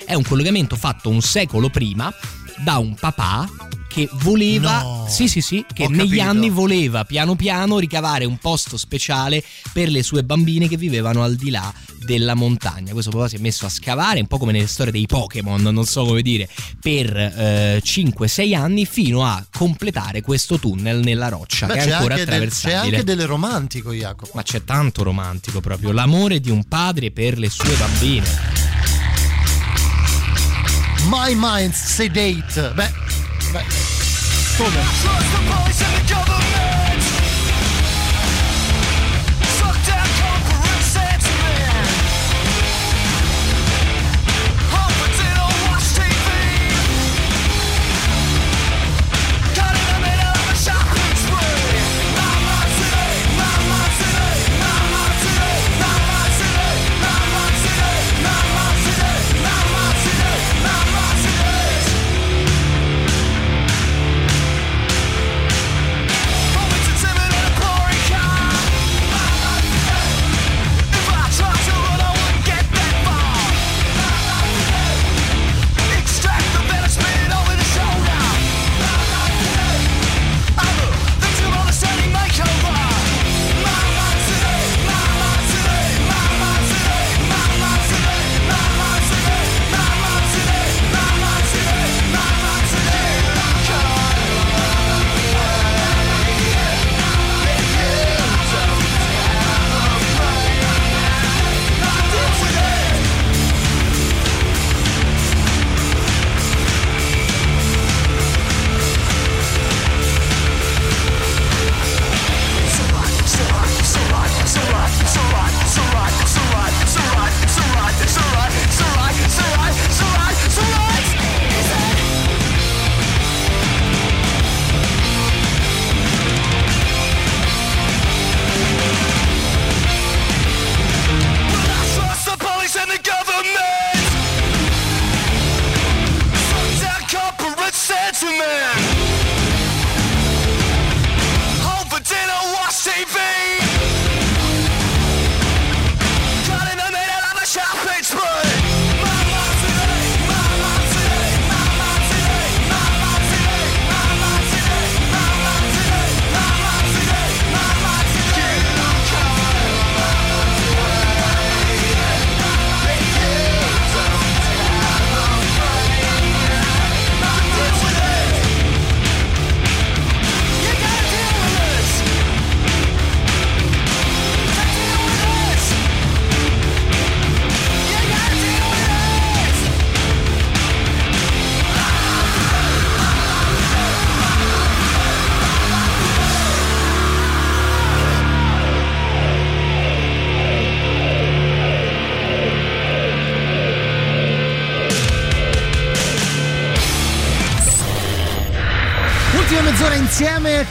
[0.04, 2.12] è un collegamento fatto un secolo prima
[2.62, 3.48] da un papà
[3.92, 5.06] che voleva, No.
[5.08, 6.22] sì sì sì, che negli capito.
[6.22, 9.42] anni voleva piano piano ricavare un posto speciale
[9.72, 11.72] per le sue bambine che vivevano al di là
[12.04, 12.92] della montagna.
[12.92, 15.84] Questo papà si è messo a scavare, un po' come nelle storie dei Pokémon, non
[15.84, 16.48] so come dire,
[16.80, 22.14] per eh, 5-6 anni fino a completare questo tunnel nella roccia Beh, che è ancora
[22.14, 22.96] anche del, c'è attraversabile.
[22.96, 24.30] anche del romantico, Jacopo.
[24.34, 28.26] Ma c'è tanto romantico proprio, l'amore di un padre per le sue bambine.
[31.08, 32.72] My Mind's Sedate.
[32.74, 32.90] Beh,
[33.52, 33.92] beh.
[34.56, 34.92] Come?
[36.12, 36.41] Trust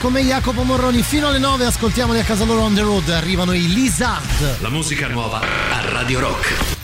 [0.02, 3.08] come Jacopo Morroni fino alle 9 ascoltiamoli a casa loro on the road.
[3.08, 4.60] Arrivano i Lizard.
[4.60, 6.81] La musica nuova a Radio Rock.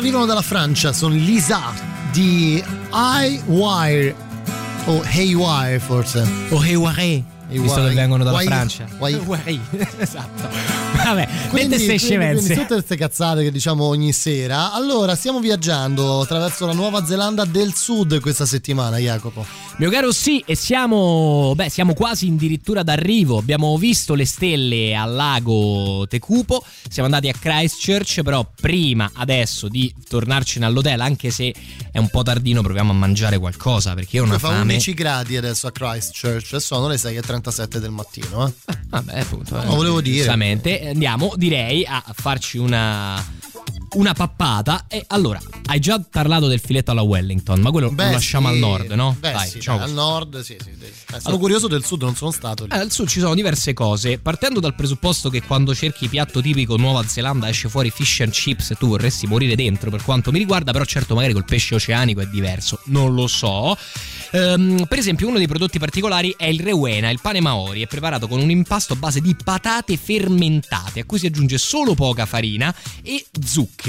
[0.00, 1.72] arrivano dalla Francia sono Lisa
[2.10, 2.62] di
[2.92, 4.14] I Wire
[4.86, 6.26] o Haywire forse.
[6.48, 8.50] O Haywire Visto che vengono dalla Wire.
[8.50, 8.86] Francia.
[8.98, 9.18] Wire.
[9.18, 9.60] Wire.
[9.98, 10.48] esatto.
[10.94, 12.44] Vabbè, quindi, quindi, scemenze.
[12.44, 14.72] quindi tutte queste cazzate che diciamo ogni sera.
[14.72, 19.44] Allora, stiamo viaggiando attraverso la Nuova Zelanda del Sud questa settimana, Jacopo.
[19.80, 23.38] Mio caro sì, e siamo, beh, siamo quasi addirittura d'arrivo.
[23.38, 29.90] Abbiamo visto le stelle al lago Tekupo, siamo andati a Christchurch, però prima adesso di
[30.06, 31.54] tornarcene all'hotel, anche se
[31.90, 34.74] è un po' tardino, proviamo a mangiare qualcosa perché io ho una Fa fame.
[34.74, 38.48] 11 gradi adesso a Christchurch e sono le 6.37 del mattino.
[38.48, 38.52] Eh.
[38.86, 39.64] Vabbè, appunto.
[39.64, 40.16] No, volevo dire.
[40.16, 43.38] Giustamente, andiamo, direi, a farci una.
[43.92, 44.84] Una pappata.
[44.88, 48.54] E allora, hai già parlato del filetto alla Wellington, ma quello Beh, lo lasciamo sì.
[48.54, 49.16] al nord, no?
[49.18, 50.70] Beh, Dai, sì, diciamo dai, al nord, sì, sì.
[50.78, 50.84] sì.
[50.84, 52.70] Eh, sono Allora- curioso del Sud, non sono stato lì.
[52.72, 54.18] Eh, al sud ci sono diverse cose.
[54.18, 58.70] Partendo dal presupposto che quando cerchi piatto tipico Nuova Zelanda esce fuori fish and chips
[58.70, 62.20] e tu vorresti morire dentro per quanto mi riguarda, però certo magari col pesce oceanico
[62.20, 63.76] è diverso, non lo so.
[64.32, 68.28] Ehm, per esempio uno dei prodotti particolari è il rewena, il pane maori, è preparato
[68.28, 72.72] con un impasto a base di patate fermentate a cui si aggiunge solo poca farina
[73.02, 73.79] e zucchero.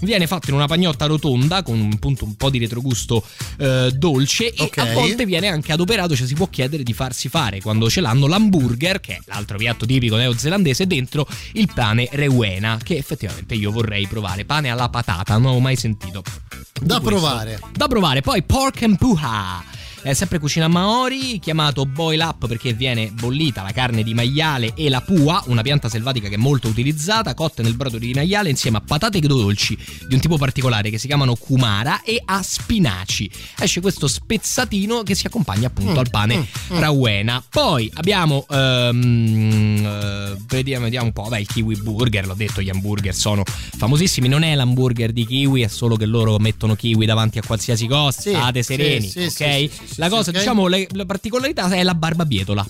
[0.00, 3.24] Viene fatto in una pagnotta rotonda con un, appunto, un po' di retrogusto
[3.58, 4.78] eh, dolce e Ok.
[4.78, 8.26] a volte viene anche adoperato, cioè si può chiedere di farsi fare quando ce l'hanno
[8.26, 14.06] l'hamburger, che è l'altro piatto tipico neozelandese, dentro il pane rewena, che effettivamente io vorrei
[14.06, 14.44] provare.
[14.44, 16.22] Pane alla patata, non avevo mai sentito.
[16.80, 17.18] Da questo.
[17.18, 17.60] provare.
[17.74, 18.20] Da provare.
[18.20, 19.62] Poi pork and puha.
[20.02, 24.88] È sempre cucina maori, chiamato boil up perché viene bollita la carne di maiale e
[24.88, 28.78] la pua, una pianta selvatica che è molto utilizzata, cotte nel brodo di maiale insieme
[28.78, 29.76] a patate dolci
[30.08, 33.30] di un tipo particolare che si chiamano kumara e a spinaci.
[33.58, 36.40] Esce questo spezzatino che si accompagna appunto Mm, al pane mm,
[36.74, 36.78] mm.
[36.78, 37.44] rawena.
[37.50, 42.70] Poi abbiamo ehm, eh, vediamo, vediamo un po', beh, il kiwi burger, l'ho detto, gli
[42.70, 47.38] hamburger sono famosissimi, non è l'hamburger di kiwi, è solo che loro mettono kiwi davanti
[47.38, 49.30] a qualsiasi cosa, Sì, state sereni, sì, ok?
[49.30, 50.36] sì, sì, la cosa, ok.
[50.38, 52.66] diciamo, le- la particolarità è la barbabietola.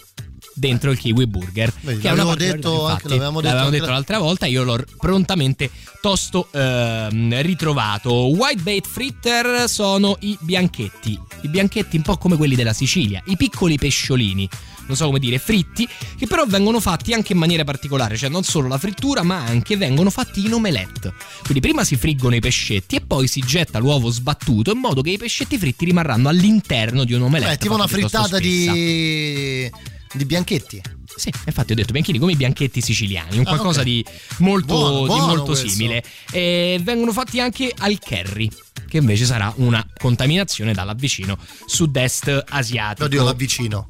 [0.53, 3.67] Dentro il kiwi burger, Vedi, che è una l'avevo particolarità, detto anche- l'avevamo detto l'avevamo
[3.67, 4.47] anche detto la- l'altra volta.
[4.47, 5.71] Io l'ho prontamente
[6.03, 8.13] tosto ehm, ritrovato.
[8.13, 13.37] White bait fritter sono i bianchetti, i bianchetti un po' come quelli della Sicilia, i
[13.37, 14.49] piccoli pesciolini.
[14.91, 15.89] Non so come dire, fritti,
[16.19, 19.77] che però vengono fatti anche in maniera particolare, cioè non solo la frittura, ma anche
[19.77, 21.15] vengono fatti in omelette.
[21.43, 25.11] Quindi prima si friggono i pescetti e poi si getta l'uovo sbattuto in modo che
[25.11, 27.53] i pescetti fritti rimarranno all'interno di un'omelette.
[27.53, 29.71] È tipo una frittata di...
[30.13, 30.83] di bianchetti.
[31.15, 33.85] Sì, infatti ho detto bianchini come i bianchetti siciliani, un Ah, qualcosa ok.
[33.87, 34.05] di
[34.39, 35.69] molto, Buono, di buono molto questo.
[35.69, 36.03] simile.
[36.33, 38.49] E vengono fatti anche al curry.
[38.89, 43.05] Che invece sarà una contaminazione dall'avvicino sud-est asiatico.
[43.05, 43.89] Oddio, l'avvicino.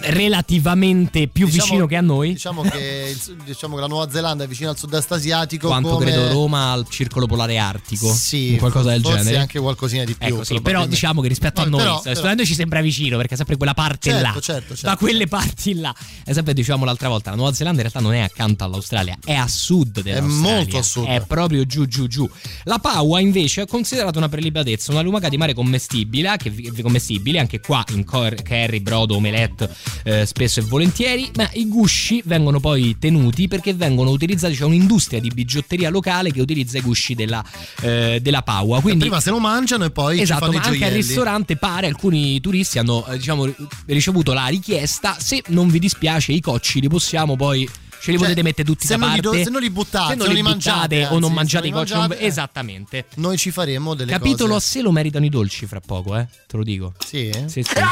[0.00, 2.32] Relativamente più Diciamo- vicino che a noi.
[2.32, 5.68] Diciamo che, diciamo che la Nuova Zelanda è vicina al sud-est asiatico.
[5.68, 6.04] Quanto come...
[6.06, 8.12] credo Roma al circolo polare artico.
[8.12, 9.38] Sì, qualcosa del forse genere.
[9.38, 10.26] anche qualcosina di più.
[10.26, 12.80] Ecco, sì, però diciamo che rispetto a No, noi, però- però- a noi ci sembra
[12.80, 14.32] vicino perché è sempre quella parte Certo, là.
[14.40, 15.94] certo, certo, da quelle parti là.
[16.24, 19.34] E sempre dicevamo l'altra volta, la Nuova Zelanda in realtà non è accanto all'Australia, è
[19.34, 20.54] a sud dell'Australia.
[20.56, 21.06] molto a sud.
[21.06, 22.28] È proprio giù, giù, giù.
[22.64, 27.60] La paua invece è considerata una prelibatezza, una lumaca di mare commestibile, che, commestibile anche
[27.60, 29.74] qua in cor- curry, brodo, omelette,
[30.04, 31.30] eh, spesso e volentieri.
[31.36, 36.40] Ma i gusci vengono poi tenuti perché vengono utilizzati, c'è un'industria di bigiotteria locale che
[36.40, 37.44] utilizza i gusci della,
[37.82, 38.80] eh, della paua.
[38.80, 41.86] Quindi Prima se lo mangiano e poi esatto, ci fanno ma anche al ristorante pare
[41.86, 43.52] alcuni turisti hanno eh, diciamo,
[43.86, 47.68] ricevuto la richiesta se non vi dispiace i cocci li possiamo poi
[48.00, 50.14] ce li Cioè, potete mettere tutti da non parte do- se non li buttate, se
[50.16, 52.20] non se li non li buttate mangiate, o non anzi, mangiate i non non- mangiate,
[52.22, 52.26] eh.
[52.26, 54.66] esattamente Noi ci faremo delle capitolo a cose.
[54.66, 57.72] sé lo meritano i dolci fra poco eh te lo dico sì sì, sì.
[57.78, 57.86] Up?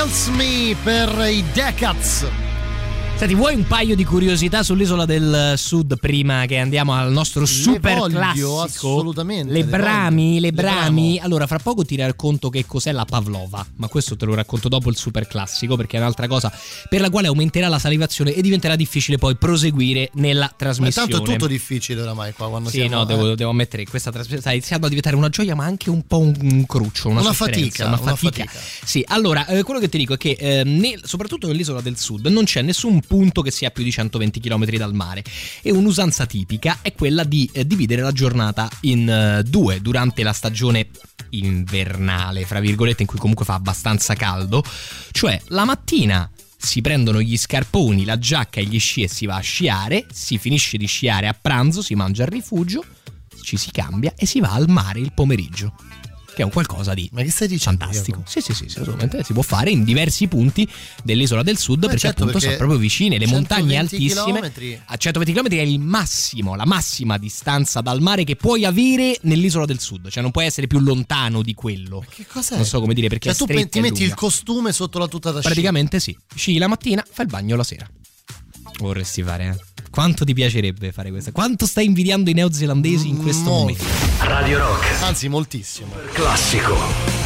[0.07, 2.46] Kills Me per i Decats.
[3.17, 7.97] Senti, vuoi un paio di curiosità sull'isola del sud prima che andiamo al nostro super
[7.97, 8.61] voglio, classico?
[8.61, 11.19] assolutamente, Le le brami, le voglio, le brami.
[11.19, 14.91] Allora, fra poco ti racconto che cos'è la pavlova, ma questo te lo racconto dopo
[14.91, 16.53] il super classico perché è un'altra cosa
[16.87, 21.09] per la quale aumenterà la salivazione e diventerà difficile poi proseguire nella Ma trasmissione.
[21.09, 23.35] tanto è tutto difficile oramai qua quando Sì, siamo no, devo, eh.
[23.35, 26.19] devo ammettere che questa trasmissione sta iniziando a diventare una gioia, ma anche un po'
[26.19, 28.45] un, un cruccio, una, Una fatica, una una fatica.
[28.45, 28.63] fatica.
[28.85, 32.27] Sì, allora, eh, quello che ti dico è che eh, nel- soprattutto nell'isola del sud
[32.27, 35.23] non c'è nessun punto che sia più di 120 km dal mare
[35.61, 40.33] e un'usanza tipica è quella di eh, dividere la giornata in eh, due durante la
[40.33, 40.89] stagione
[41.31, 44.63] invernale, fra virgolette, in cui comunque fa abbastanza caldo,
[45.11, 49.35] cioè la mattina si prendono gli scarponi, la giacca e gli sci e si va
[49.35, 52.83] a sciare, si finisce di sciare a pranzo, si mangia al rifugio,
[53.41, 55.73] ci si cambia e si va al mare il pomeriggio.
[56.37, 57.83] Che è un qualcosa di Ma che stai dicendo?
[57.83, 58.21] fantastico.
[58.27, 60.69] Sì, sì, sì, sì, assolutamente si può fare in diversi punti
[61.03, 64.23] dell'isola del sud Beh, perché certo, appunto perché sono proprio vicine, le montagne 120 altissime.
[64.23, 64.81] chilometri.
[64.85, 69.65] A 120 km è il massimo, la massima distanza dal mare che puoi avere nell'isola
[69.65, 72.05] del sud, cioè non puoi essere più lontano di quello.
[72.07, 72.55] Che cos'è?
[72.55, 75.39] Non so come dire perché Cioè tu ti metti il costume sotto la tuta da
[75.39, 75.47] sci.
[75.47, 76.15] Praticamente sì.
[76.35, 77.89] Sci la mattina, fai il bagno la sera.
[78.77, 79.76] Vorresti fare, eh?
[79.89, 81.31] Quanto ti piacerebbe fare questo?
[81.31, 83.59] Quanto stai invidiando i neozelandesi in questo Molto.
[83.83, 83.83] momento?
[84.19, 85.91] Radio Rock, Anzi, moltissimo.
[86.13, 87.16] classico.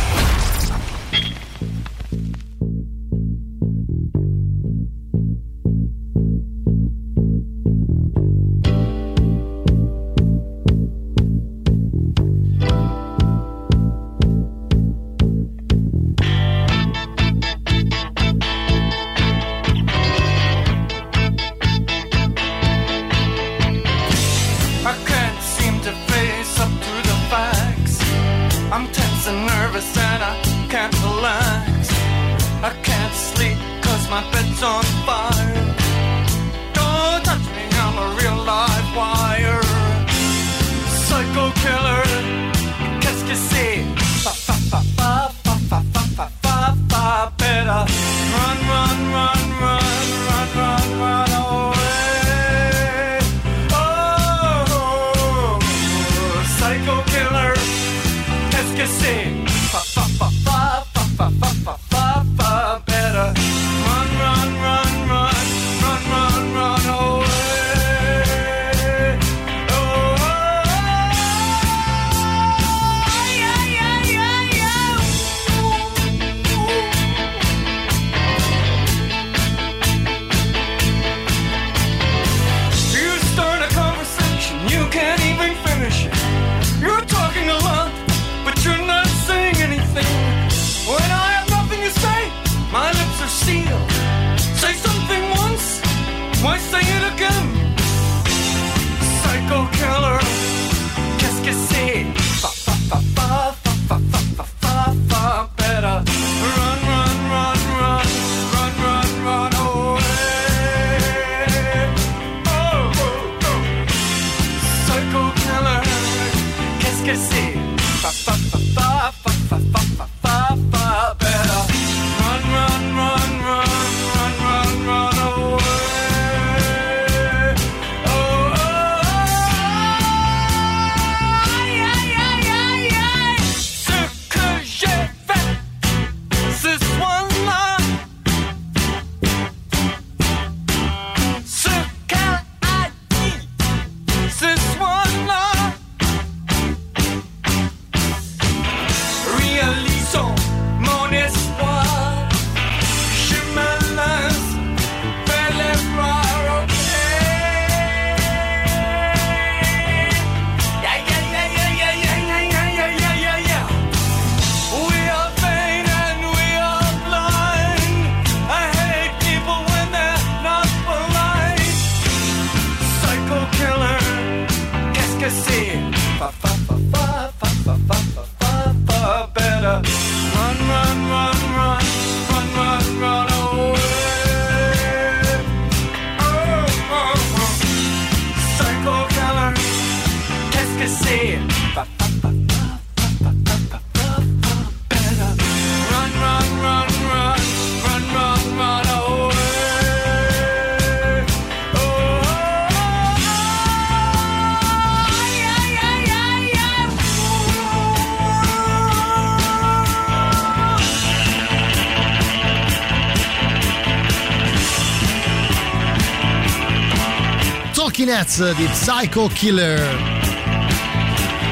[218.02, 219.80] Talking Heads di Psycho Killer.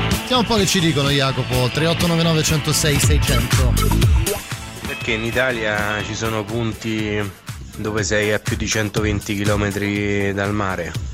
[0.09, 3.73] Sentiamo un po' che ci dicono Jacopo, 3899 106 600.
[4.87, 7.21] Perché in Italia ci sono punti
[7.77, 11.08] dove sei a più di 120 km dal mare.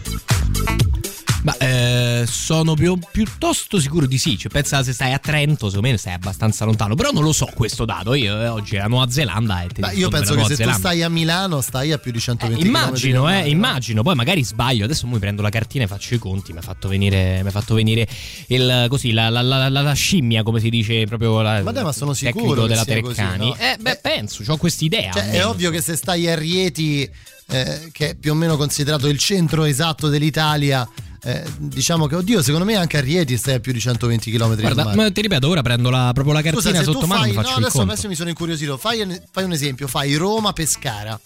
[2.36, 4.38] Eh, sono più- piuttosto sicuro di sì.
[4.38, 6.94] Cioè, pensa se stai a Trento, secondo me stai abbastanza lontano.
[6.96, 8.14] Però non lo so questo dato.
[8.14, 10.78] Io eh, oggi la Nuova Zelanda e Beh, io penso che Nuova se tu Zelanda.
[10.80, 13.30] stai a Milano stai a più di 120 Immagino, km.
[13.34, 14.04] eh, immagino.
[14.04, 14.86] Poi magari sbaglio.
[14.86, 16.52] Adesso mi prendo la cartina e faccio i conti.
[16.52, 18.08] Mi ha fatto venire, mi ha fatto venire
[18.48, 21.84] il, così, la, la- la- la- la scimmia, come si dice proprio la, Ma dai,
[21.84, 23.48] ma sono sicuro della sia così, Treccani.
[23.48, 23.56] no?
[23.58, 25.12] Eh, beh, penso, ho quest'idea.
[25.12, 27.10] Cioè, è ovvio che se stai a Rieti,
[27.48, 30.88] eh, che è più o meno considerato il centro esatto dell'Italia,
[31.26, 34.56] eh, diciamo che, oddio, secondo me anche a Rieti stai a più di 120 km
[34.60, 37.44] Guarda, ma ti ripeto, ora prendo la- proprio la cartina Scusa, sotto mano e fai,
[37.44, 37.92] no, adesso, conto.
[37.92, 38.78] adesso mi sono incuriosito.
[38.78, 41.20] Fai, un- fai un esempio: fai Roma-Pescara.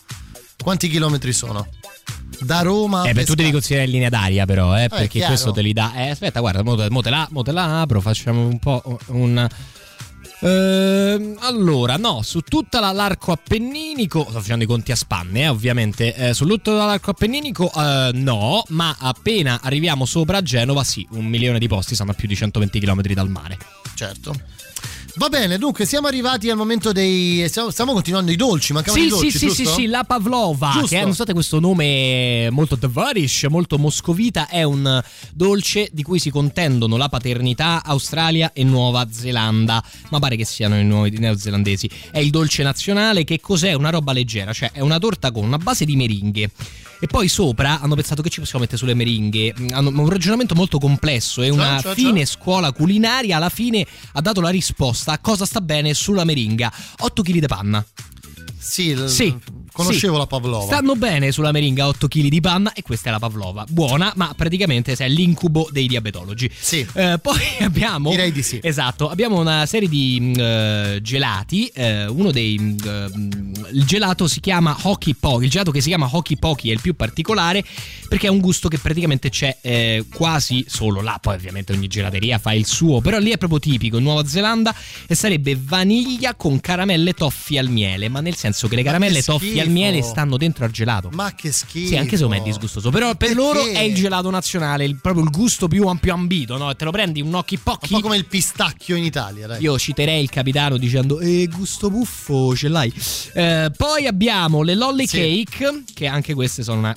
[0.61, 1.67] Quanti chilometri sono?
[2.41, 5.27] Da Roma a Eh beh, tu devi considerare in linea d'aria però, eh, perché chiaro.
[5.27, 5.93] questo te li dà.
[5.95, 8.81] Eh, aspetta, guarda, mo, te- mo te la, mo te la apro, facciamo un po'
[9.07, 9.47] un...
[10.41, 15.47] Ehm, allora, no, su tutta la- l'arco appenninico, sto facendo i conti a spanne, eh,
[15.49, 16.13] ovviamente.
[16.15, 21.59] Eh, su tutto l'arco appenninico, eh, no, ma appena arriviamo sopra Genova, sì, un milione
[21.59, 23.57] di posti sono a più di 120 km dal mare.
[23.95, 24.33] Certo.
[25.15, 27.43] Va bene, dunque siamo arrivati al momento dei.
[27.49, 29.31] Stiamo, stiamo continuando i dolci, mancavano Sì, i dolci.
[29.31, 29.79] sì, sì, sì, giusto?
[29.79, 30.87] sì, la Pavlova, Giusto.
[30.87, 35.01] che è, notate questo nome molto Devarish, molto moscovita, è un
[35.33, 40.79] dolce di cui si contendono la paternità Australia e Nuova Zelanda, ma pare che siano
[40.79, 41.89] i nuovi neozelandesi.
[42.11, 43.73] È il dolce nazionale che cos'è?
[43.73, 46.51] Una roba leggera, cioè è una torta con una base di meringhe.
[47.01, 49.53] E poi sopra hanno pensato che ci possiamo mettere sulle meringhe.
[49.57, 54.21] Mm, Hanno un ragionamento molto complesso e una cioè, fine scuola culinaria alla fine ha
[54.21, 56.71] dato la risposta a cosa sta bene sulla meringa.
[56.99, 57.85] 8 kg di panna.
[58.61, 59.33] Sì, l- Sì,
[59.71, 60.19] conoscevo sì.
[60.19, 60.65] la Pavlova.
[60.65, 63.65] Stanno bene sulla meringa 8 kg di panna e questa è la Pavlova.
[63.69, 66.49] Buona, ma praticamente è l'incubo dei diabetologi.
[66.59, 66.85] Sì.
[66.93, 68.09] Eh, poi abbiamo.
[68.09, 68.59] Direi di sì.
[68.61, 71.67] Esatto, abbiamo una serie di eh, gelati.
[71.67, 72.57] eh, uno dei.
[72.59, 75.45] mh, il gelato si chiama Hockey Pocky.
[75.45, 77.63] Il gelato che si chiama Hockey Pocky è il più particolare
[78.09, 81.17] perché è un gusto che praticamente c'è eh, quasi solo là.
[81.21, 82.99] Poi, ovviamente, ogni gelateria fa il suo.
[82.99, 84.75] Però lì è proprio tipico in Nuova Zelanda
[85.07, 88.09] e sarebbe vaniglia con caramelle toffee al miele.
[88.09, 91.09] Ma nel senso che le caramelle che toffee al miele stanno dentro al gelato.
[91.13, 91.87] Ma che schifo.
[91.87, 92.89] Sì, anche se me è disgustoso.
[92.89, 93.33] Però per Perché?
[93.35, 96.75] loro è il gelato nazionale, il- proprio il gusto più ampio ambito, no?
[96.75, 97.89] Te lo prendi un occhi Un pocchi.
[97.93, 99.61] po' come il pistacchio in Italia, dai.
[99.61, 102.93] Io citerei il capitano dicendo Eh, gusto buffo, ce l'hai.
[103.33, 105.45] Eh, poi abbiamo le lolly Sì.
[105.45, 106.93] cake, che anche queste sono una,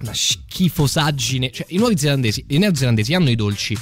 [0.00, 1.50] una schifosaggine.
[1.50, 3.76] Cioè, i nuovi zelandesi, i neozelandesi hanno i dolci.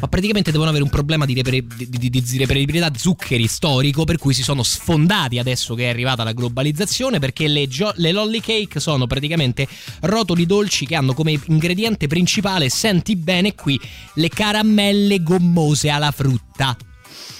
[0.00, 4.18] Ma praticamente devono avere un problema di, di, di- di- di reperibilità zuccheri storico, per
[4.18, 8.40] cui si sono sfondati adesso che è arrivata la globalizzazione, perché le, gio- le lolly
[8.40, 9.66] cake sono praticamente
[10.00, 13.80] rotoli dolci che hanno come ingrediente principale, senti bene qui,
[14.14, 16.76] le caramelle gommose alla frutta.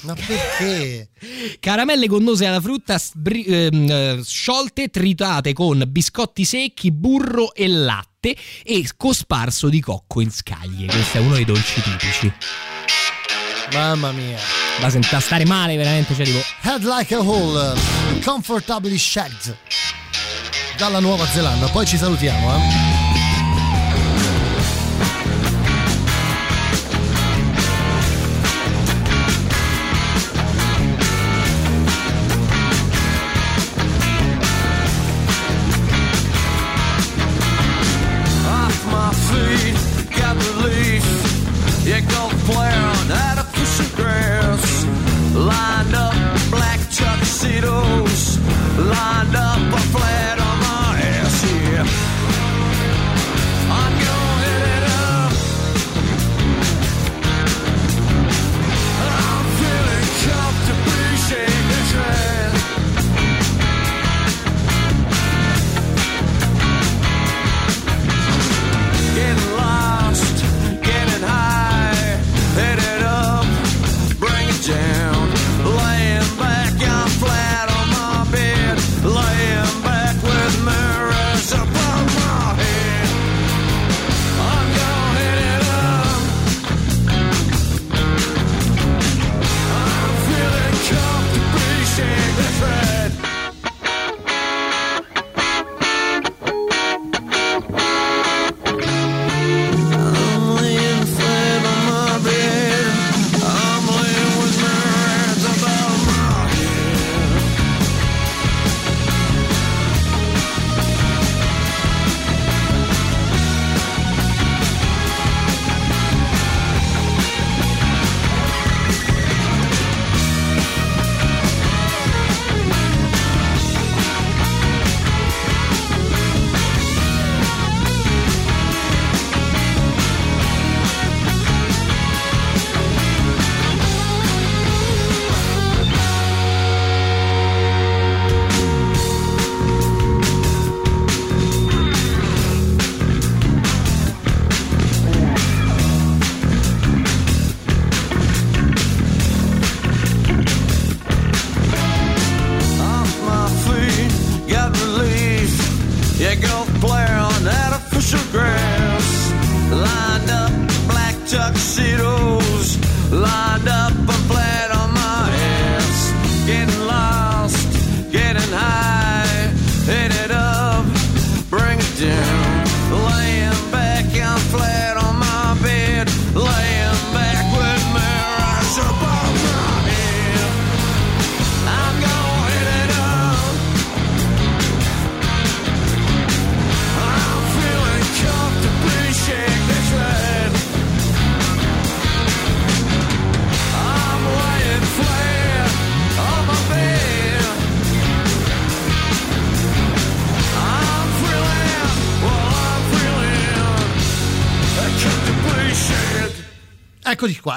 [0.07, 1.09] Ma perché?
[1.59, 8.37] Caramelle gonnose alla frutta sbri- ehm, eh, sciolte, tritate con biscotti secchi, burro e latte
[8.63, 10.87] e cosparso di cocco in scaglie.
[10.87, 12.33] Questo è uno dei dolci tipici.
[13.73, 14.39] Mamma mia.
[14.79, 16.39] Da, sent- da stare male veramente, cioè tipo...
[16.63, 17.77] Head like a hole,
[18.23, 19.57] comfortably shagged.
[20.77, 21.67] Dalla Nuova Zelanda.
[21.67, 22.96] Poi ci salutiamo, eh.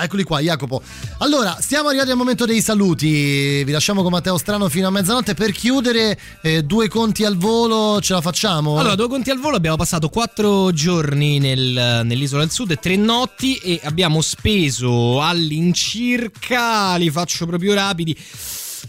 [0.03, 0.81] Eccoli qua, Jacopo.
[1.19, 3.63] Allora, stiamo arrivati al momento dei saluti.
[3.63, 6.17] Vi lasciamo con Matteo Strano fino a mezzanotte per chiudere.
[6.41, 8.77] eh, due conti al volo, ce la facciamo?
[8.77, 12.95] Allora, due conti al volo, abbiamo passato quattro giorni nel- nell'isola del sud e tre
[12.95, 18.15] notti e abbiamo speso all'incirca, li faccio proprio rapidi.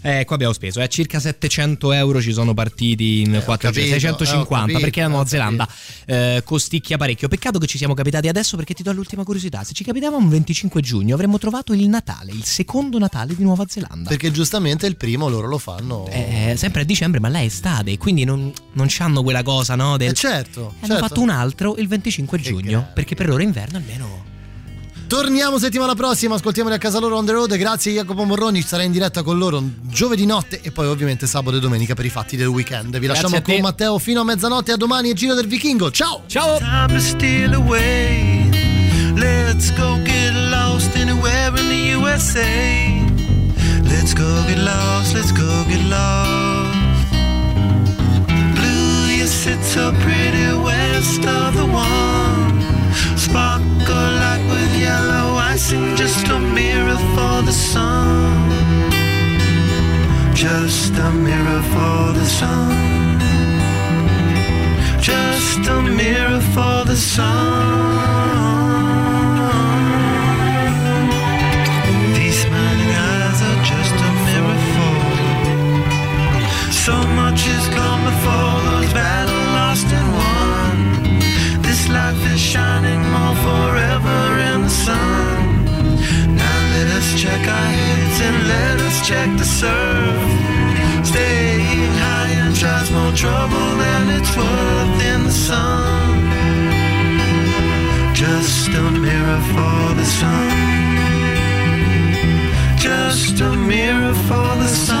[0.03, 3.99] Eh, qua abbiamo speso eh, circa 700 euro ci sono partiti in 4 capito, giorni,
[3.99, 5.67] 650 eh, capito, perché la Nuova Zelanda
[6.05, 7.27] eh, costicchia parecchio.
[7.27, 9.63] Peccato che ci siamo capitati adesso perché ti do l'ultima curiosità.
[9.63, 13.65] Se ci capitavamo il 25 giugno avremmo trovato il Natale, il secondo Natale di Nuova
[13.67, 14.09] Zelanda.
[14.09, 16.07] Perché giustamente il primo loro lo fanno.
[16.07, 19.97] Eh, sempre a dicembre, ma là è estate, quindi non, non hanno quella cosa, no?
[19.97, 20.09] Del...
[20.09, 21.07] Eh, certo, Hanno certo.
[21.07, 24.30] fatto un altro il 25 giugno, perché per loro è inverno almeno.
[25.11, 27.57] Torniamo settimana prossima, ascoltiamoli a casa loro on the road.
[27.57, 31.59] Grazie Jacopo Morroni, sarà in diretta con loro giovedì notte e poi ovviamente sabato e
[31.59, 32.97] domenica per i fatti del weekend.
[32.97, 35.91] Vi Grazie lasciamo con Matteo fino a mezzanotte a domani e Giro del Vichingo.
[35.91, 36.21] Ciao!
[36.27, 36.59] Ciao!
[36.59, 38.49] Time to steal away.
[39.15, 43.03] Let's go get lost anywhere in the USA.
[43.83, 46.77] Let's go get lost, let's go get lost.
[48.53, 52.61] Blue, you sit so pretty west of the one.
[53.17, 54.10] Sparkle
[54.91, 58.49] yellow icing, just a mirror for the sun.
[60.45, 62.73] Just a mirror for the sun.
[65.09, 67.41] Just a mirror for the sun.
[72.17, 74.97] These smiling eyes are just a mirror for.
[76.85, 80.77] So much has come before those battle lost and won.
[81.65, 83.00] This life is shining
[88.31, 90.21] and let us check the surf.
[91.11, 96.11] Staying high and tries more trouble than it's worth in the sun.
[98.13, 100.51] Just a mirror for the sun.
[102.77, 105.00] Just a mirror for the sun.